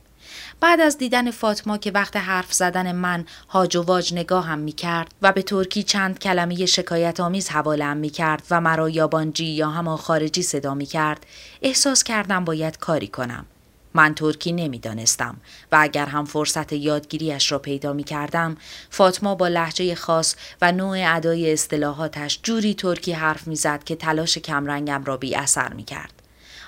بعد 0.59 0.81
از 0.81 0.97
دیدن 0.97 1.31
فاطما 1.31 1.77
که 1.77 1.91
وقت 1.91 2.15
حرف 2.15 2.53
زدن 2.53 2.91
من 2.91 3.25
هاج 3.49 3.75
و 3.75 3.81
واج 3.81 4.13
نگاهم 4.13 4.59
می 4.59 4.71
کرد 4.71 5.11
و 5.21 5.31
به 5.31 5.41
ترکی 5.41 5.83
چند 5.83 6.19
کلمه 6.19 6.65
شکایت 6.65 7.19
آمیز 7.19 7.49
حوالم 7.49 7.97
می 7.97 8.09
کرد 8.09 8.43
و 8.51 8.61
مرا 8.61 8.89
یابانجی 8.89 9.45
یا 9.45 9.69
همان 9.69 9.97
خارجی 9.97 10.41
صدا 10.41 10.73
می 10.73 10.85
کرد 10.85 11.25
احساس 11.61 12.03
کردم 12.03 12.45
باید 12.45 12.77
کاری 12.77 13.07
کنم. 13.07 13.45
من 13.93 14.15
ترکی 14.15 14.51
نمی‌دانستم 14.51 15.37
و 15.71 15.77
اگر 15.81 16.05
هم 16.05 16.25
فرصت 16.25 16.73
یادگیریش 16.73 17.51
را 17.51 17.59
پیدا 17.59 17.93
می 17.93 18.03
کردم 18.03 18.57
فاطما 18.89 19.35
با 19.35 19.47
لحجه 19.47 19.95
خاص 19.95 20.35
و 20.61 20.71
نوع 20.71 21.15
ادای 21.15 21.53
اصطلاحاتش 21.53 22.39
جوری 22.43 22.73
ترکی 22.73 23.11
حرف 23.11 23.47
می‌زد 23.47 23.83
که 23.83 23.95
تلاش 23.95 24.37
کمرنگم 24.37 25.03
را 25.03 25.17
بی 25.17 25.35
اثر 25.35 25.73
می 25.73 25.83
کرد. 25.83 26.16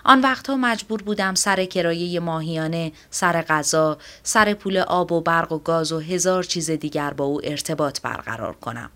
آن 0.09 0.21
وقتها 0.21 0.55
مجبور 0.55 1.01
بودم 1.01 1.35
سر 1.35 1.65
کرایه 1.65 2.19
ماهیانه، 2.19 2.91
سر 3.09 3.41
غذا، 3.41 3.97
سر 4.23 4.53
پول 4.53 4.77
آب 4.77 5.11
و 5.11 5.21
برق 5.21 5.51
و 5.51 5.59
گاز 5.59 5.91
و 5.91 5.99
هزار 5.99 6.43
چیز 6.43 6.71
دیگر 6.71 7.13
با 7.13 7.25
او 7.25 7.41
ارتباط 7.43 8.01
برقرار 8.01 8.53
کنم. 8.53 8.89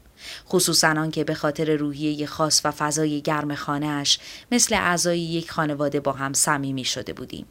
خصوصا 0.50 0.88
آنکه 0.88 1.24
به 1.24 1.34
خاطر 1.34 1.75
روحیه 1.75 2.25
خاص 2.25 2.62
و 2.65 2.72
فضای 2.72 3.22
گرم 3.22 3.55
خانهاش 3.55 4.20
مثل 4.51 4.75
اعضای 4.75 5.20
یک 5.20 5.51
خانواده 5.51 6.00
با 6.00 6.12
هم 6.12 6.34
صمیمی 6.34 6.86
شده 6.86 7.13
بودیم. 7.13 7.46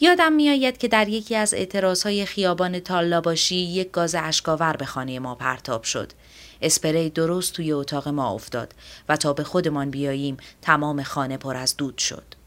یادم 0.00 0.32
میآید 0.32 0.78
که 0.78 0.88
در 0.88 1.08
یکی 1.08 1.36
از 1.36 1.54
اعتراضهای 1.54 2.26
خیابان 2.26 2.80
تالاباشی 2.80 3.56
یک 3.56 3.90
گاز 3.90 4.14
اشکاور 4.14 4.76
به 4.76 4.84
خانه 4.84 5.18
ما 5.18 5.34
پرتاب 5.34 5.82
شد. 5.82 6.12
اسپری 6.62 7.10
درست 7.10 7.52
توی 7.52 7.72
اتاق 7.72 8.08
ما 8.08 8.30
افتاد 8.30 8.74
و 9.08 9.16
تا 9.16 9.32
به 9.32 9.44
خودمان 9.44 9.90
بیاییم 9.90 10.36
تمام 10.62 11.02
خانه 11.02 11.36
پر 11.36 11.56
از 11.56 11.76
دود 11.76 11.98
شد. 11.98 12.37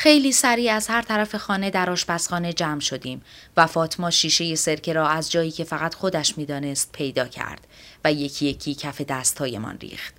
خیلی 0.00 0.32
سریع 0.32 0.74
از 0.74 0.88
هر 0.88 1.02
طرف 1.02 1.36
خانه 1.36 1.70
در 1.70 1.90
آشپزخانه 1.90 2.52
جمع 2.52 2.80
شدیم 2.80 3.22
و 3.56 3.66
فاطما 3.66 4.10
شیشه 4.10 4.54
سرکه 4.54 4.92
را 4.92 5.08
از 5.08 5.30
جایی 5.30 5.50
که 5.50 5.64
فقط 5.64 5.94
خودش 5.94 6.38
می‌دانست 6.38 6.92
پیدا 6.92 7.28
کرد 7.28 7.66
و 8.04 8.12
یکی 8.12 8.46
یکی 8.46 8.74
کف 8.74 9.00
دستهایمان 9.00 9.78
ریخت. 9.78 10.14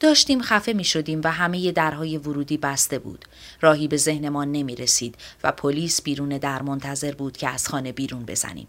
داشتیم 0.00 0.42
خفه 0.42 0.72
می 0.72 0.84
شدیم 0.84 1.20
و 1.24 1.32
همه 1.32 1.72
درهای 1.72 2.18
ورودی 2.18 2.56
بسته 2.56 2.98
بود. 2.98 3.24
راهی 3.60 3.88
به 3.88 3.96
ذهنمان 3.96 4.52
نمی 4.52 4.76
رسید 4.76 5.14
و 5.44 5.52
پلیس 5.52 6.02
بیرون 6.02 6.28
در 6.28 6.62
منتظر 6.62 7.12
بود 7.12 7.36
که 7.36 7.48
از 7.48 7.68
خانه 7.68 7.92
بیرون 7.92 8.24
بزنیم. 8.24 8.68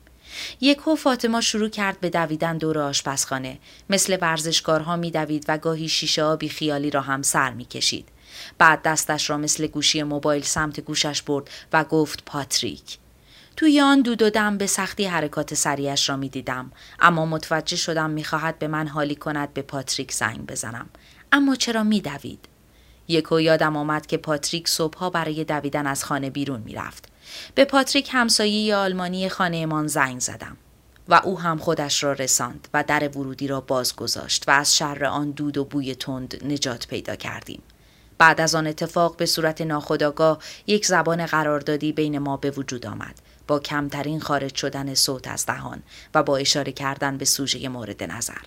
یکو 0.62 0.96
فاطمه 0.96 1.41
شروع 1.41 1.70
کرد 1.70 2.00
به 2.00 2.10
دویدن 2.10 2.58
دور 2.58 2.79
آشپزخانه 2.79 3.60
مثل 3.89 4.17
ورزشکارها 4.22 4.96
میدوید 4.96 5.46
و 5.48 5.58
گاهی 5.58 5.89
شیشه 5.89 6.24
آبی 6.24 6.50
خیالی 6.50 6.89
را 6.89 7.01
هم 7.01 7.22
سر 7.22 7.51
می‌کشید 7.51 8.12
بعد 8.58 8.82
دستش 8.82 9.30
را 9.30 9.38
مثل 9.38 9.68
گوشی 9.68 10.04
موبایل 10.04 10.44
سمت 10.44 10.80
گوشش 10.80 11.22
برد 11.22 11.50
و 11.74 11.84
گفت 11.84 12.25
پاتریک 12.25 12.98
توی 13.56 13.82
آن 13.82 14.02
دود 14.02 14.22
و 14.22 14.30
دم 14.30 14.58
به 14.58 14.68
سختی 14.68 15.06
حرکات 15.06 15.54
سریعش 15.54 16.10
را 16.10 16.16
می 16.16 16.30
دیدم 16.30 16.72
اما 17.00 17.25
متوجه 17.25 17.75
شدم 17.75 18.10
می‌خواهد 18.10 18.60
به 18.60 18.68
من 18.68 18.88
حالی 18.88 19.16
کند 19.16 19.54
به 19.54 19.62
پاتریک 19.62 20.12
زنگ 20.12 20.46
بزنم 20.46 20.90
اما 21.32 21.56
چرا 21.56 21.84
می 21.84 22.02
دوید؟ 22.02 22.48
یکو 23.08 23.40
یادم 23.40 23.78
آمد 23.78 24.06
که 24.06 24.18
پاتریک 24.18 24.68
صبحها 24.68 25.10
برای 25.10 25.44
دویدن 25.44 25.88
از 25.88 26.06
خانه 26.06 26.30
بیرون 26.30 26.62
می‌رفت. 26.62 27.10
به 27.56 27.66
پاتریک 27.66 28.10
همسایه 28.12 28.75
آلمانی 28.75 29.30
خانهمان 29.30 29.88
زنگ 29.88 30.20
زدم 30.20 30.58
و 31.08 31.22
او 31.24 31.40
هم 31.40 31.58
خودش 31.58 32.04
را 32.04 32.13
رساند 32.13 32.68
و 32.74 32.84
در 32.84 33.08
ورودی 33.08 33.48
را 33.48 33.62
باز 33.62 33.96
گذاشت 33.96 34.44
و 34.48 34.52
از 34.52 34.75
شر 34.75 35.06
آن 35.06 35.32
دود 35.32 35.58
و 35.58 35.66
بوی 35.66 35.96
تند 35.96 36.46
نجات 36.46 36.88
پیدا 36.88 37.16
کردیم. 37.16 37.62
بعد 38.17 38.41
از 38.41 38.55
آن 38.55 38.67
اتفاق 38.67 39.17
به 39.17 39.25
صورت 39.25 39.62
ناخودآگاه 39.62 40.39
یک 40.67 40.86
زبان 40.86 41.25
قراردادی 41.25 41.91
بین 41.91 42.20
ما 42.20 42.38
به 42.38 42.51
وجود 42.51 42.86
آمد. 42.86 43.15
با 43.48 43.60
کمترین 43.60 44.20
خارج 44.20 44.55
شدن 44.55 44.93
صوت 44.93 45.27
از 45.27 45.46
دهان 45.46 45.84
و 46.13 46.24
با 46.24 46.38
اشاره 46.38 46.72
کردن 46.72 47.17
به 47.17 47.25
سوژه 47.25 47.70
مورد 47.70 48.03
نظر. 48.03 48.41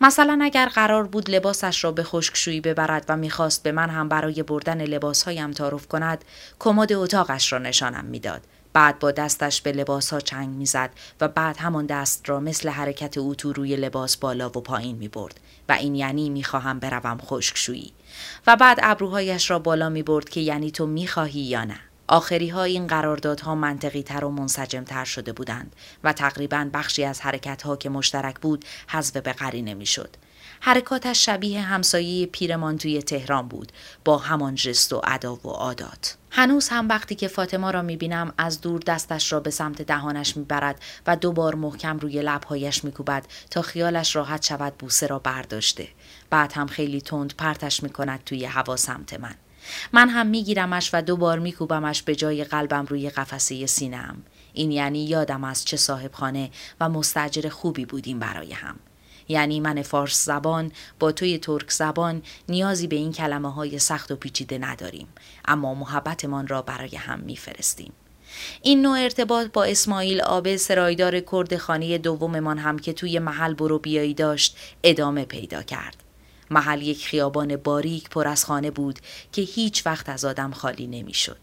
مثلا 0.00 0.38
اگر 0.42 0.66
قرار 0.66 1.06
بود 1.06 1.30
لباسش 1.30 1.84
را 1.84 1.92
به 1.92 2.02
خشکشویی 2.02 2.60
ببرد 2.60 3.04
و 3.08 3.16
می‌خواست 3.16 3.62
به 3.62 3.72
من 3.72 3.90
هم 3.90 4.08
برای 4.08 4.42
بردن 4.42 4.84
لباسهایم 4.84 5.50
تعارف 5.50 5.86
کند 5.86 6.24
کمد 6.58 6.92
اتاقش 6.92 7.52
را 7.52 7.58
نشانم 7.58 8.04
می‌داد. 8.04 8.40
بعد 8.72 8.98
با 8.98 9.10
دستش 9.10 9.62
به 9.62 9.72
لباس 9.72 10.12
ها 10.12 10.20
چنگ 10.20 10.48
می‌زد 10.48 10.90
و 11.20 11.28
بعد 11.28 11.56
همان 11.56 11.86
دست 11.86 12.28
را 12.28 12.40
مثل 12.40 12.68
حرکت 12.68 13.18
او 13.18 13.34
تو 13.34 13.52
روی 13.52 13.76
لباس 13.76 14.16
بالا 14.16 14.48
و 14.48 14.52
پایین 14.52 14.96
می 14.96 15.08
برد 15.08 15.40
و 15.68 15.72
این 15.72 15.94
یعنی 15.94 16.30
می‌خواهم 16.30 16.78
بروم 16.78 17.18
خشکشویی. 17.18 17.92
و 18.46 18.56
بعد 18.56 18.78
ابروهایش 18.82 19.50
را 19.50 19.58
بالا 19.58 19.88
می 19.88 20.02
برد 20.02 20.28
که 20.28 20.40
یعنی 20.40 20.70
تو 20.70 20.86
می‌خواهی 20.86 21.40
یا 21.40 21.64
نه. 21.64 21.80
آخری 22.08 22.48
ها 22.48 22.62
این 22.62 22.86
قراردادها 22.86 23.54
منطقی 23.54 24.02
تر 24.02 24.24
و 24.24 24.30
منسجم 24.30 24.84
تر 24.84 25.04
شده 25.04 25.32
بودند 25.32 25.76
و 26.04 26.12
تقریبا 26.12 26.70
بخشی 26.72 27.04
از 27.04 27.20
حرکت 27.20 27.62
ها 27.62 27.76
که 27.76 27.88
مشترک 27.88 28.40
بود 28.40 28.64
حذف 28.88 29.16
به 29.16 29.32
قرینه 29.32 29.74
می‌شد. 29.74 30.16
حرکاتش 30.60 31.26
شبیه 31.26 31.60
همسایه 31.60 32.26
پیرمان 32.26 32.78
توی 32.78 33.02
تهران 33.02 33.48
بود 33.48 33.72
با 34.04 34.18
همان 34.18 34.54
جست 34.54 34.92
و 34.92 35.00
ادا 35.04 35.34
و 35.34 35.48
عادات. 35.48 36.16
هنوز 36.30 36.68
هم 36.68 36.88
وقتی 36.88 37.14
که 37.14 37.28
فاطمه 37.28 37.70
را 37.70 37.82
می‌بینم 37.82 38.32
از 38.38 38.60
دور 38.60 38.80
دستش 38.80 39.32
را 39.32 39.40
به 39.40 39.50
سمت 39.50 39.82
دهانش 39.82 40.36
می‌برد 40.36 40.80
و 41.06 41.16
دوبار 41.16 41.54
محکم 41.54 41.98
روی 41.98 42.22
لبهایش 42.22 42.84
میکوبد 42.84 43.26
تا 43.50 43.62
خیالش 43.62 44.16
راحت 44.16 44.46
شود 44.46 44.74
بوسه 44.78 45.06
را 45.06 45.18
برداشته. 45.18 45.88
بعد 46.30 46.52
هم 46.52 46.66
خیلی 46.66 47.00
تند 47.00 47.34
پرتش 47.38 47.82
می‌کند 47.82 48.24
توی 48.24 48.44
هوا 48.44 48.76
سمت 48.76 49.20
من 49.20 49.34
من 49.92 50.08
هم 50.08 50.26
میگیرمش 50.26 50.90
و 50.92 51.02
دوبار 51.02 51.38
میکوبمش 51.38 52.02
به 52.02 52.16
جای 52.16 52.44
قلبم 52.44 52.86
روی 52.86 53.10
قفسه 53.10 53.66
سینم 53.66 54.22
این 54.52 54.72
یعنی 54.72 55.04
یادم 55.04 55.44
از 55.44 55.64
چه 55.64 55.76
صاحب 55.76 56.12
خانه 56.12 56.50
و 56.80 56.88
مستجر 56.88 57.48
خوبی 57.48 57.84
بودیم 57.84 58.18
برای 58.18 58.52
هم 58.52 58.76
یعنی 59.30 59.60
من 59.60 59.82
فارس 59.82 60.24
زبان 60.24 60.72
با 60.98 61.12
توی 61.12 61.38
ترک 61.38 61.70
زبان 61.70 62.22
نیازی 62.48 62.86
به 62.86 62.96
این 62.96 63.12
کلمه 63.12 63.52
های 63.52 63.78
سخت 63.78 64.10
و 64.12 64.16
پیچیده 64.16 64.58
نداریم 64.58 65.08
اما 65.44 65.74
محبتمان 65.74 66.46
را 66.46 66.62
برای 66.62 66.96
هم 66.96 67.20
میفرستیم. 67.20 67.92
این 68.62 68.82
نوع 68.82 68.98
ارتباط 68.98 69.46
با 69.52 69.64
اسماعیل 69.64 70.20
آب 70.20 70.56
سرایدار 70.56 71.20
کرد 71.20 71.56
خانه 71.56 71.98
دوممان 71.98 72.58
هم 72.58 72.78
که 72.78 72.92
توی 72.92 73.18
محل 73.18 73.54
برو 73.54 73.78
بیایی 73.78 74.14
داشت 74.14 74.56
ادامه 74.82 75.24
پیدا 75.24 75.62
کرد. 75.62 76.09
محل 76.50 76.82
یک 76.82 77.06
خیابان 77.06 77.56
باریک 77.56 78.10
پر 78.10 78.28
از 78.28 78.44
خانه 78.44 78.70
بود 78.70 78.98
که 79.32 79.42
هیچ 79.42 79.86
وقت 79.86 80.08
از 80.08 80.24
آدم 80.24 80.50
خالی 80.50 80.86
نمی‌شد. 80.86 81.38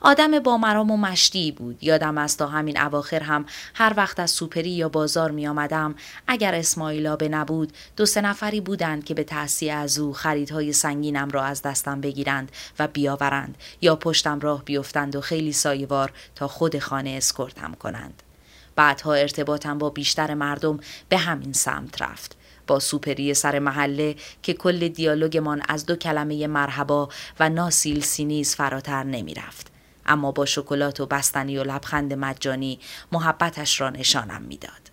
آدم 0.00 0.38
با 0.38 0.58
مرام 0.58 0.90
و 0.90 0.96
مشتی 0.96 1.52
بود. 1.52 1.84
یادم 1.84 2.18
از 2.18 2.36
تا 2.36 2.46
همین 2.46 2.80
اواخر 2.80 3.22
هم 3.22 3.46
هر 3.74 3.94
وقت 3.96 4.20
از 4.20 4.30
سوپری 4.30 4.70
یا 4.70 4.88
بازار 4.88 5.30
می 5.30 5.48
آمدم 5.48 5.94
اگر 6.26 6.54
اسماعیلا 6.54 7.16
به 7.16 7.28
نبود 7.28 7.72
دو 7.96 8.06
سه 8.06 8.20
نفری 8.20 8.60
بودند 8.60 9.04
که 9.04 9.14
به 9.14 9.24
تحصیل 9.24 9.70
از 9.70 9.98
او 9.98 10.12
خریدهای 10.12 10.72
سنگینم 10.72 11.30
را 11.30 11.44
از 11.44 11.62
دستم 11.62 12.00
بگیرند 12.00 12.52
و 12.78 12.88
بیاورند 12.88 13.58
یا 13.80 13.96
پشتم 13.96 14.40
راه 14.40 14.64
بیفتند 14.64 15.16
و 15.16 15.20
خیلی 15.20 15.52
سایوار 15.52 16.12
تا 16.34 16.48
خود 16.48 16.78
خانه 16.78 17.10
اسکرتم 17.10 17.74
کنند. 17.74 18.22
بعدها 18.76 19.14
ارتباطم 19.14 19.78
با 19.78 19.90
بیشتر 19.90 20.34
مردم 20.34 20.80
به 21.08 21.16
همین 21.16 21.52
سمت 21.52 22.02
رفت. 22.02 22.37
با 22.68 22.80
سوپری 22.80 23.34
سر 23.34 23.58
محله 23.58 24.16
که 24.42 24.54
کل 24.54 24.88
دیالوگمان 24.88 25.62
از 25.68 25.86
دو 25.86 25.96
کلمه 25.96 26.46
مرحبا 26.46 27.08
و 27.40 27.48
ناسیل 27.48 28.00
سینیز 28.00 28.54
فراتر 28.54 29.02
نمی 29.02 29.34
رفت. 29.34 29.66
اما 30.06 30.32
با 30.32 30.44
شکلات 30.46 31.00
و 31.00 31.06
بستنی 31.06 31.58
و 31.58 31.64
لبخند 31.64 32.14
مجانی 32.14 32.78
محبتش 33.12 33.80
را 33.80 33.90
نشانم 33.90 34.42
می‌داد. 34.42 34.90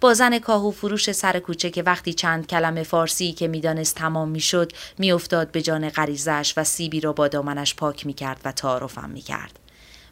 با 0.00 0.14
زن 0.14 0.38
کاهو 0.38 0.70
فروش 0.70 1.12
سر 1.12 1.38
کوچه 1.38 1.70
که 1.70 1.82
وقتی 1.82 2.12
چند 2.12 2.46
کلمه 2.46 2.82
فارسی 2.82 3.32
که 3.32 3.48
می‌دانست 3.48 3.96
تمام 3.96 4.28
می‌شد 4.28 4.72
میافتاد 4.98 5.50
به 5.50 5.62
جان 5.62 5.88
غریزش 5.88 6.54
و 6.56 6.64
سیبی 6.64 7.00
را 7.00 7.12
با 7.12 7.28
دامنش 7.28 7.74
پاک 7.74 8.06
می‌کرد 8.06 8.40
و 8.44 8.52
تعارفم 8.52 9.10
می‌کرد 9.10 9.58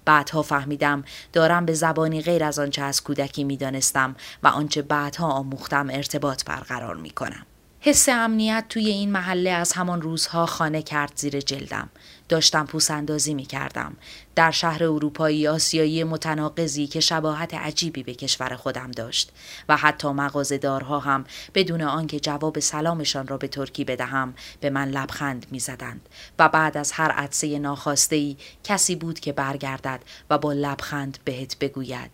بعدها 0.05 0.43
فهمیدم 0.43 1.05
دارم 1.33 1.67
به 1.67 1.75
زبانی 1.75 2.23
غیر 2.23 2.45
از 2.45 2.59
آنچه 2.59 2.83
از 2.83 3.03
کودکی 3.03 3.45
می‌دانستم 3.45 4.17
و 4.43 4.49
آنچه 4.49 4.83
بعدها 4.83 5.31
آموختم 5.31 5.91
ارتباط 5.91 6.45
برقرار 6.45 6.97
می 6.97 7.11
کنم. 7.11 7.47
حس 7.81 8.09
امنیت 8.09 8.65
توی 8.69 8.87
این 8.87 9.13
محله 9.13 9.51
از 9.51 9.73
همان 9.73 10.03
روزها 10.03 10.47
خانه 10.47 10.83
کرد 10.83 11.13
زیر 11.17 11.41
جلدم. 11.41 11.89
داشتم 12.29 12.67
پوس 12.67 12.91
اندازی 12.91 13.35
می 13.35 13.45
کردم. 13.45 13.97
در 14.35 14.51
شهر 14.51 14.85
اروپایی 14.85 15.49
آسیایی 15.49 16.05
متناقضی 16.05 16.87
که 16.87 17.01
شباهت 17.01 17.55
عجیبی 17.55 18.03
به 18.03 18.15
کشور 18.15 18.57
خودم 18.57 18.91
داشت 18.91 19.33
و 19.69 19.77
حتی 19.77 20.09
مغازه‌دارها 20.09 20.99
هم 20.99 21.25
بدون 21.55 21.83
آنکه 21.83 22.21
جواب 22.21 22.59
سلامشان 22.59 23.27
را 23.27 23.37
به 23.37 23.49
ترکی 23.49 23.85
بدهم 23.85 24.35
به 24.61 24.71
من 24.71 24.89
لبخند 24.89 25.47
می 25.51 25.59
زدند 25.59 26.09
و 26.39 26.49
بعد 26.49 26.77
از 26.77 26.93
هر 26.93 27.11
عدسه 27.11 27.59
ناخواسته 27.59 28.17
ای 28.17 28.37
کسی 28.65 28.97
بود 28.97 29.21
که 29.21 29.33
برگردد 29.33 30.01
و 30.31 30.39
با 30.39 30.53
لبخند 30.53 31.19
بهت 31.25 31.59
بگوید 31.59 32.11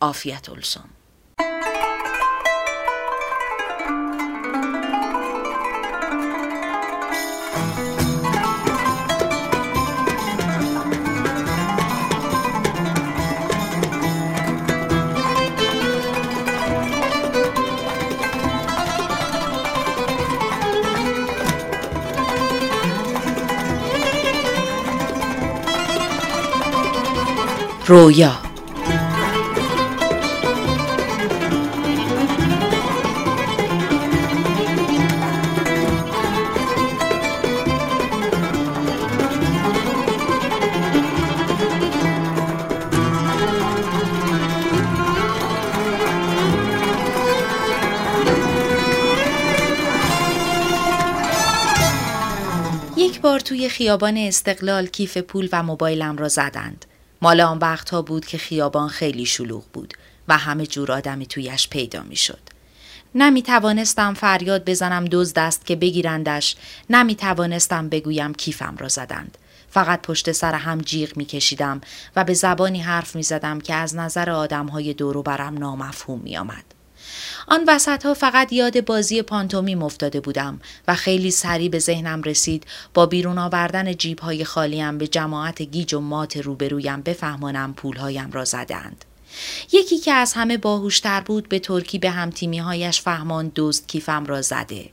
آفیت 0.00 0.48
السم 0.48 0.88
رویا 27.88 28.32
یک 52.96 53.20
بار 53.20 53.40
توی 53.40 53.68
خیابان 53.68 54.16
استقلال 54.16 54.86
کیف 54.86 55.16
پول 55.16 55.48
و 55.52 55.62
موبایلم 55.62 56.16
را 56.16 56.28
زدند. 56.28 56.86
مال 57.22 57.40
آن 57.40 57.58
وقتها 57.58 58.02
بود 58.02 58.26
که 58.26 58.38
خیابان 58.38 58.88
خیلی 58.88 59.26
شلوغ 59.26 59.64
بود 59.72 59.94
و 60.28 60.38
همه 60.38 60.66
جور 60.66 60.92
آدمی 60.92 61.26
تویش 61.26 61.68
پیدا 61.68 62.02
می 62.02 62.16
شد. 62.16 62.40
نمی 63.14 63.42
توانستم 63.42 64.14
فریاد 64.14 64.64
بزنم 64.64 65.04
دوز 65.04 65.34
دست 65.34 65.66
که 65.66 65.76
بگیرندش 65.76 66.56
نمی 66.90 67.14
توانستم 67.14 67.88
بگویم 67.88 68.34
کیفم 68.34 68.76
را 68.78 68.88
زدند. 68.88 69.38
فقط 69.70 70.02
پشت 70.02 70.32
سر 70.32 70.54
هم 70.54 70.80
جیغ 70.80 71.16
می 71.16 71.24
کشیدم 71.24 71.80
و 72.16 72.24
به 72.24 72.34
زبانی 72.34 72.80
حرف 72.80 73.16
می 73.16 73.22
زدم 73.22 73.60
که 73.60 73.74
از 73.74 73.96
نظر 73.96 74.30
آدم 74.30 74.66
های 74.66 74.94
دورو 74.94 75.22
برم 75.22 75.58
نامفهوم 75.58 76.20
می 76.20 76.36
آمد. 76.36 76.75
آن 77.48 77.64
وسط 77.68 78.06
ها 78.06 78.14
فقط 78.14 78.52
یاد 78.52 78.84
بازی 78.84 79.22
پانتومیم 79.22 79.82
افتاده 79.82 80.20
بودم 80.20 80.60
و 80.88 80.94
خیلی 80.94 81.30
سریع 81.30 81.68
به 81.68 81.78
ذهنم 81.78 82.22
رسید 82.22 82.66
با 82.94 83.06
بیرون 83.06 83.38
آوردن 83.38 83.94
جیب 83.94 84.18
های 84.18 84.44
خالیم 84.44 84.98
به 84.98 85.06
جماعت 85.06 85.62
گیج 85.62 85.94
و 85.94 86.00
مات 86.00 86.36
روبرویم 86.36 87.02
بفهمانم 87.02 87.74
پولهایم 87.74 88.30
را 88.32 88.44
زدند. 88.44 89.04
یکی 89.72 89.98
که 89.98 90.12
از 90.12 90.32
همه 90.32 90.56
باهوشتر 90.56 91.20
بود 91.20 91.48
به 91.48 91.58
ترکی 91.58 91.98
به 91.98 92.10
همتیمی 92.10 92.58
هایش 92.58 93.00
فهمان 93.00 93.52
دزد 93.56 93.86
کیفم 93.86 94.26
را 94.26 94.42
زده. 94.42 94.90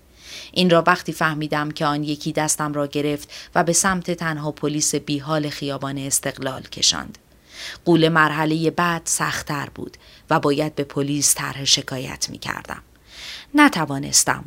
این 0.51 0.69
را 0.69 0.83
وقتی 0.87 1.13
فهمیدم 1.13 1.71
که 1.71 1.85
آن 1.85 2.03
یکی 2.03 2.31
دستم 2.31 2.73
را 2.73 2.87
گرفت 2.87 3.31
و 3.55 3.63
به 3.63 3.73
سمت 3.73 4.11
تنها 4.11 4.51
پلیس 4.51 4.95
بیحال 4.95 5.49
خیابان 5.49 5.97
استقلال 5.97 6.61
کشاند. 6.61 7.17
قول 7.85 8.09
مرحله 8.09 8.71
بعد 8.71 9.01
سختتر 9.05 9.69
بود 9.75 9.97
و 10.29 10.39
باید 10.39 10.75
به 10.75 10.83
پلیس 10.83 11.35
طرح 11.35 11.65
شکایت 11.65 12.29
می 12.29 12.37
کردم. 12.37 12.81
نتوانستم. 13.55 14.45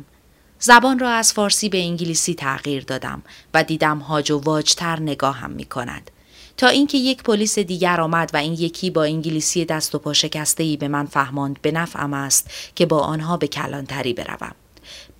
زبان 0.59 0.99
را 0.99 1.09
از 1.09 1.33
فارسی 1.33 1.69
به 1.69 1.77
انگلیسی 1.77 2.33
تغییر 2.33 2.83
دادم 2.83 3.23
و 3.53 3.63
دیدم 3.63 3.97
هاج 3.97 4.31
و 4.31 4.39
واجتر 4.39 4.99
نگاهم 4.99 5.51
می 5.51 5.65
کند. 5.65 6.11
تا 6.57 6.67
اینکه 6.67 6.97
یک 6.97 7.23
پلیس 7.23 7.59
دیگر 7.59 8.01
آمد 8.01 8.31
و 8.33 8.37
این 8.37 8.53
یکی 8.53 8.89
با 8.89 9.03
انگلیسی 9.03 9.65
دست 9.65 9.95
و 9.95 9.99
پا 9.99 10.13
شکسته 10.13 10.63
ای 10.63 10.77
به 10.77 10.87
من 10.87 11.05
فهماند 11.05 11.61
به 11.61 11.71
نفعم 11.71 12.13
است 12.13 12.49
که 12.75 12.85
با 12.85 12.99
آنها 12.99 13.37
به 13.37 13.47
کلانتری 13.47 14.13
بروم. 14.13 14.55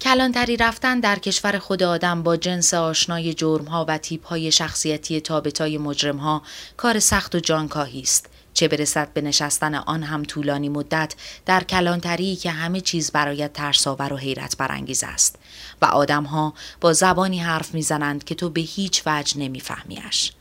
کلانتری 0.01 0.57
رفتن 0.57 0.99
در 0.99 1.19
کشور 1.19 1.59
خود 1.59 1.83
آدم 1.83 2.23
با 2.23 2.37
جنس 2.37 2.73
آشنای 2.73 3.33
جرمها 3.33 3.85
و 3.87 3.97
تیپهای 3.97 4.51
شخصیتی 4.51 5.21
تابتای 5.21 5.77
مجرمها 5.77 6.41
کار 6.77 6.99
سخت 6.99 7.35
و 7.35 7.39
جانکاهی 7.39 8.01
است. 8.01 8.29
چه 8.53 8.67
برسد 8.67 9.13
به 9.13 9.21
نشستن 9.21 9.75
آن 9.75 10.03
هم 10.03 10.23
طولانی 10.23 10.69
مدت 10.69 11.15
در 11.45 11.63
کلانتری 11.63 12.35
که 12.35 12.51
همه 12.51 12.81
چیز 12.81 13.11
برایت 13.11 13.53
ترساور 13.53 14.13
و 14.13 14.17
حیرت 14.17 14.57
برانگیز 14.57 15.03
است 15.03 15.35
و 15.81 15.85
آدمها 15.85 16.53
با 16.81 16.93
زبانی 16.93 17.39
حرف 17.39 17.73
می‌زنند 17.73 18.23
که 18.23 18.35
تو 18.35 18.49
به 18.49 18.61
هیچ 18.61 19.03
وجه 19.05 19.37
نمیفهمیش. 19.37 20.31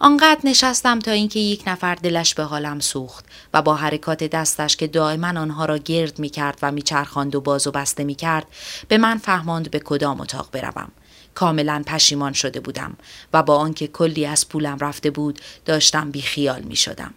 آنقدر 0.00 0.40
نشستم 0.44 0.98
تا 0.98 1.10
اینکه 1.10 1.40
یک 1.40 1.62
نفر 1.66 1.94
دلش 1.94 2.34
به 2.34 2.42
حالم 2.42 2.80
سوخت 2.80 3.24
و 3.54 3.62
با 3.62 3.74
حرکات 3.74 4.24
دستش 4.24 4.76
که 4.76 4.86
دائما 4.86 5.28
آنها 5.28 5.64
را 5.64 5.78
گرد 5.78 6.18
می 6.18 6.28
کرد 6.28 6.58
و 6.62 6.72
میچرخاند 6.72 7.34
و 7.34 7.40
باز 7.40 7.66
و 7.66 7.70
بسته 7.70 8.04
می 8.04 8.14
کرد 8.14 8.46
به 8.88 8.98
من 8.98 9.18
فهماند 9.18 9.70
به 9.70 9.78
کدام 9.78 10.20
اتاق 10.20 10.48
بروم. 10.52 10.90
کاملا 11.34 11.82
پشیمان 11.86 12.32
شده 12.32 12.60
بودم 12.60 12.96
و 13.32 13.42
با 13.42 13.56
آنکه 13.56 13.86
کلی 13.86 14.26
از 14.26 14.48
پولم 14.48 14.78
رفته 14.78 15.10
بود 15.10 15.38
داشتم 15.64 16.10
بی 16.10 16.22
خیال 16.22 16.62
می 16.62 16.76
شدم. 16.76 17.14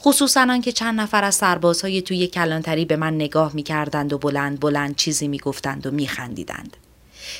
خصوصا 0.00 0.40
آنکه 0.40 0.72
چند 0.72 1.00
نفر 1.00 1.24
از 1.24 1.34
سربازهای 1.34 2.02
توی 2.02 2.26
کلانتری 2.26 2.84
به 2.84 2.96
من 2.96 3.14
نگاه 3.14 3.54
می 3.54 3.62
کردند 3.62 4.12
و 4.12 4.18
بلند 4.18 4.60
بلند 4.60 4.96
چیزی 4.96 5.28
می 5.28 5.38
گفتند 5.38 5.86
و 5.86 5.90
می 5.90 6.08
خندیدند. 6.08 6.76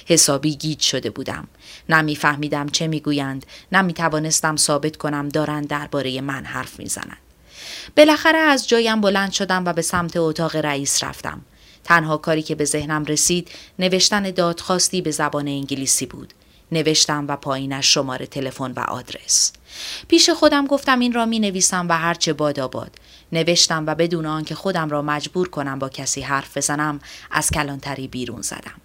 حسابی 0.06 0.56
گیج 0.56 0.80
شده 0.80 1.10
بودم. 1.10 1.48
نه 1.88 2.14
فهمیدم 2.14 2.68
چه 2.68 2.86
می‌گویند 2.86 3.46
نه 3.72 3.82
می 3.82 3.92
توانستم 3.92 4.56
ثابت 4.56 4.96
کنم 4.96 5.28
دارند 5.28 5.68
درباره 5.68 6.20
من 6.20 6.44
حرف 6.44 6.78
می‌زنند. 6.78 7.18
بالاخره 7.96 8.38
از 8.38 8.68
جایم 8.68 9.00
بلند 9.00 9.32
شدم 9.32 9.64
و 9.64 9.72
به 9.72 9.82
سمت 9.82 10.16
اتاق 10.16 10.56
رئیس 10.56 11.04
رفتم. 11.04 11.40
تنها 11.84 12.16
کاری 12.16 12.42
که 12.42 12.54
به 12.54 12.64
ذهنم 12.64 13.04
رسید 13.04 13.50
نوشتن 13.78 14.30
دادخواستی 14.30 15.02
به 15.02 15.10
زبان 15.10 15.48
انگلیسی 15.48 16.06
بود. 16.06 16.32
نوشتم 16.72 17.26
و 17.28 17.36
پایینش 17.36 17.94
شماره 17.94 18.26
تلفن 18.26 18.72
و 18.72 18.80
آدرس. 18.80 19.52
پیش 20.08 20.30
خودم 20.30 20.66
گفتم 20.66 20.98
این 20.98 21.12
را 21.12 21.26
می 21.26 21.38
نویسم 21.38 21.86
و 21.88 21.98
هرچه 21.98 22.32
باد 22.32 22.60
آباد. 22.60 22.90
نوشتم 23.32 23.84
و 23.86 23.94
بدون 23.94 24.26
آنکه 24.26 24.54
خودم 24.54 24.90
را 24.90 25.02
مجبور 25.02 25.48
کنم 25.48 25.78
با 25.78 25.88
کسی 25.88 26.20
حرف 26.20 26.56
بزنم 26.56 27.00
از 27.30 27.50
کلانتری 27.50 28.08
بیرون 28.08 28.42
زدم. 28.42 28.83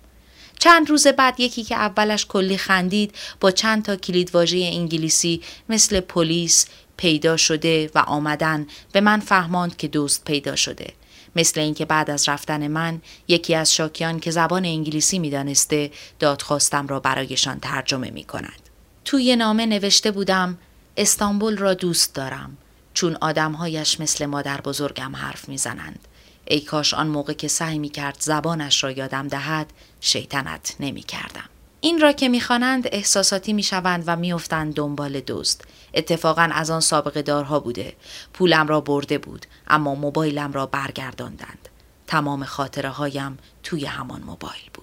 چند 0.60 0.90
روز 0.90 1.08
بعد 1.08 1.40
یکی 1.40 1.64
که 1.64 1.76
اولش 1.76 2.26
کلی 2.26 2.58
خندید 2.58 3.16
با 3.40 3.52
چند 3.52 3.84
تا 3.84 3.96
کلیدواژه 3.96 4.58
انگلیسی 4.58 5.42
مثل 5.70 6.00
پلیس 6.00 6.66
پیدا 6.98 7.38
شده 7.38 7.92
و 7.96 8.00
آمدن 8.00 8.68
به 8.92 9.02
من 9.02 9.20
فهماند 9.20 9.78
که 9.78 9.88
دوست 9.88 10.26
پیدا 10.26 10.56
شده. 10.56 10.94
مثل 11.36 11.60
اینکه 11.60 11.86
بعد 11.86 12.10
از 12.10 12.30
رفتن 12.30 12.68
من 12.68 13.02
یکی 13.28 13.56
از 13.56 13.74
شاکیان 13.74 14.20
که 14.20 14.32
زبان 14.32 14.66
انگلیسی 14.66 15.20
می‌دانسته 15.20 15.92
دادخواستم 16.20 16.88
را 16.88 17.00
برایشان 17.00 17.60
ترجمه 17.60 18.10
می 18.10 18.24
کند. 18.24 18.70
توی 19.06 19.36
نامه 19.36 19.66
نوشته 19.66 20.12
بودم 20.12 20.58
استانبول 20.98 21.58
را 21.58 21.74
دوست 21.74 22.16
دارم 22.16 22.58
چون 22.94 23.18
آدمهایش 23.22 24.00
مثل 24.00 24.26
مادر 24.26 24.62
بزرگم 24.62 25.16
حرف 25.16 25.50
می‌زنند. 25.50 26.00
ای 26.46 26.62
کاش 26.62 26.94
آن 26.94 27.08
موقع 27.08 27.34
که 27.34 27.48
سعی 27.48 27.80
می 27.80 27.90
کرد 27.90 28.18
زبانش 28.20 28.84
را 28.84 28.92
یادم 28.92 29.28
دهد 29.28 29.74
شیطنت 30.02 30.76
نمی 30.80 31.02
کردم. 31.02 31.50
این 31.82 32.02
را 32.02 32.12
که 32.12 32.30
می‌خوانند 32.30 32.88
احساساتی 32.92 33.54
می‌شوند 33.54 34.04
و 34.08 34.16
میافتند 34.16 34.74
دنبال 34.74 35.20
دوست. 35.20 35.68
اتفاقا 35.94 36.50
از 36.54 36.70
آن 36.70 36.82
سابقه 36.82 37.22
دارها 37.22 37.60
بوده. 37.60 37.96
پولم 38.34 38.68
را 38.68 38.82
برده 38.82 39.18
بود 39.18 39.46
اما 39.68 39.96
موبایلم 39.96 40.52
را 40.52 40.66
برگرداندند. 40.66 41.70
تمام 42.08 42.44
خاطره 42.44 42.90
هایم 42.90 43.38
توی 43.64 43.86
همان 43.86 44.22
موبایل 44.22 44.70
بود. 44.74 44.79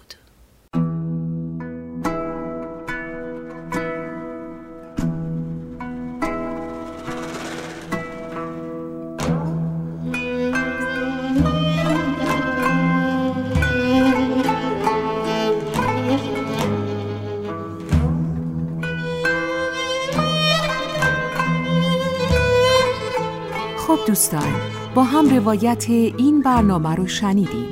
دوستان 24.17 24.61
با 24.95 25.05
هم 25.05 25.29
روایت 25.37 25.85
این 25.91 26.43
برنامه 26.43 26.95
رو 26.95 27.07
شنیدیم. 27.07 27.67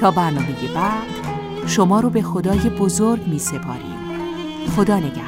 تا 0.00 0.10
برنامه 0.10 0.74
بعد 0.74 1.06
شما 1.66 2.00
رو 2.00 2.10
به 2.10 2.22
خدای 2.22 2.58
بزرگ 2.58 3.28
می 3.28 3.38
سپاریم 3.38 3.98
خدا 4.76 4.96
نگهدار. 4.96 5.27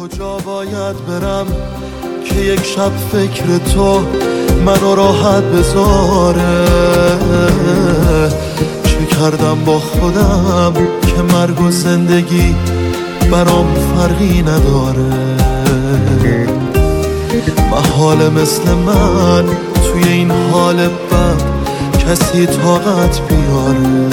کجا 0.00 0.36
باید 0.36 1.06
برم 1.06 1.46
که 2.24 2.34
یک 2.34 2.64
شب 2.64 2.92
فکر 3.12 3.58
تو 3.74 4.00
منو 4.66 4.94
راحت 4.94 5.42
بذاره؟ 5.42 6.66
چه 8.84 9.06
کردم 9.06 9.64
با 9.66 9.78
خودم 9.78 10.72
که 11.02 11.22
مرگ 11.36 11.60
و 11.60 11.70
زندگی 11.70 12.54
برام 13.32 13.74
فرقی 13.74 14.42
نداره؟ 14.42 15.36
محال 17.70 18.28
مثل 18.28 18.74
من 18.74 19.44
توی 19.74 20.12
این 20.12 20.30
حال 20.30 20.76
بد 20.76 21.42
کسی 22.06 22.46
طاقت 22.46 23.20
بیاره؟ 23.28 24.10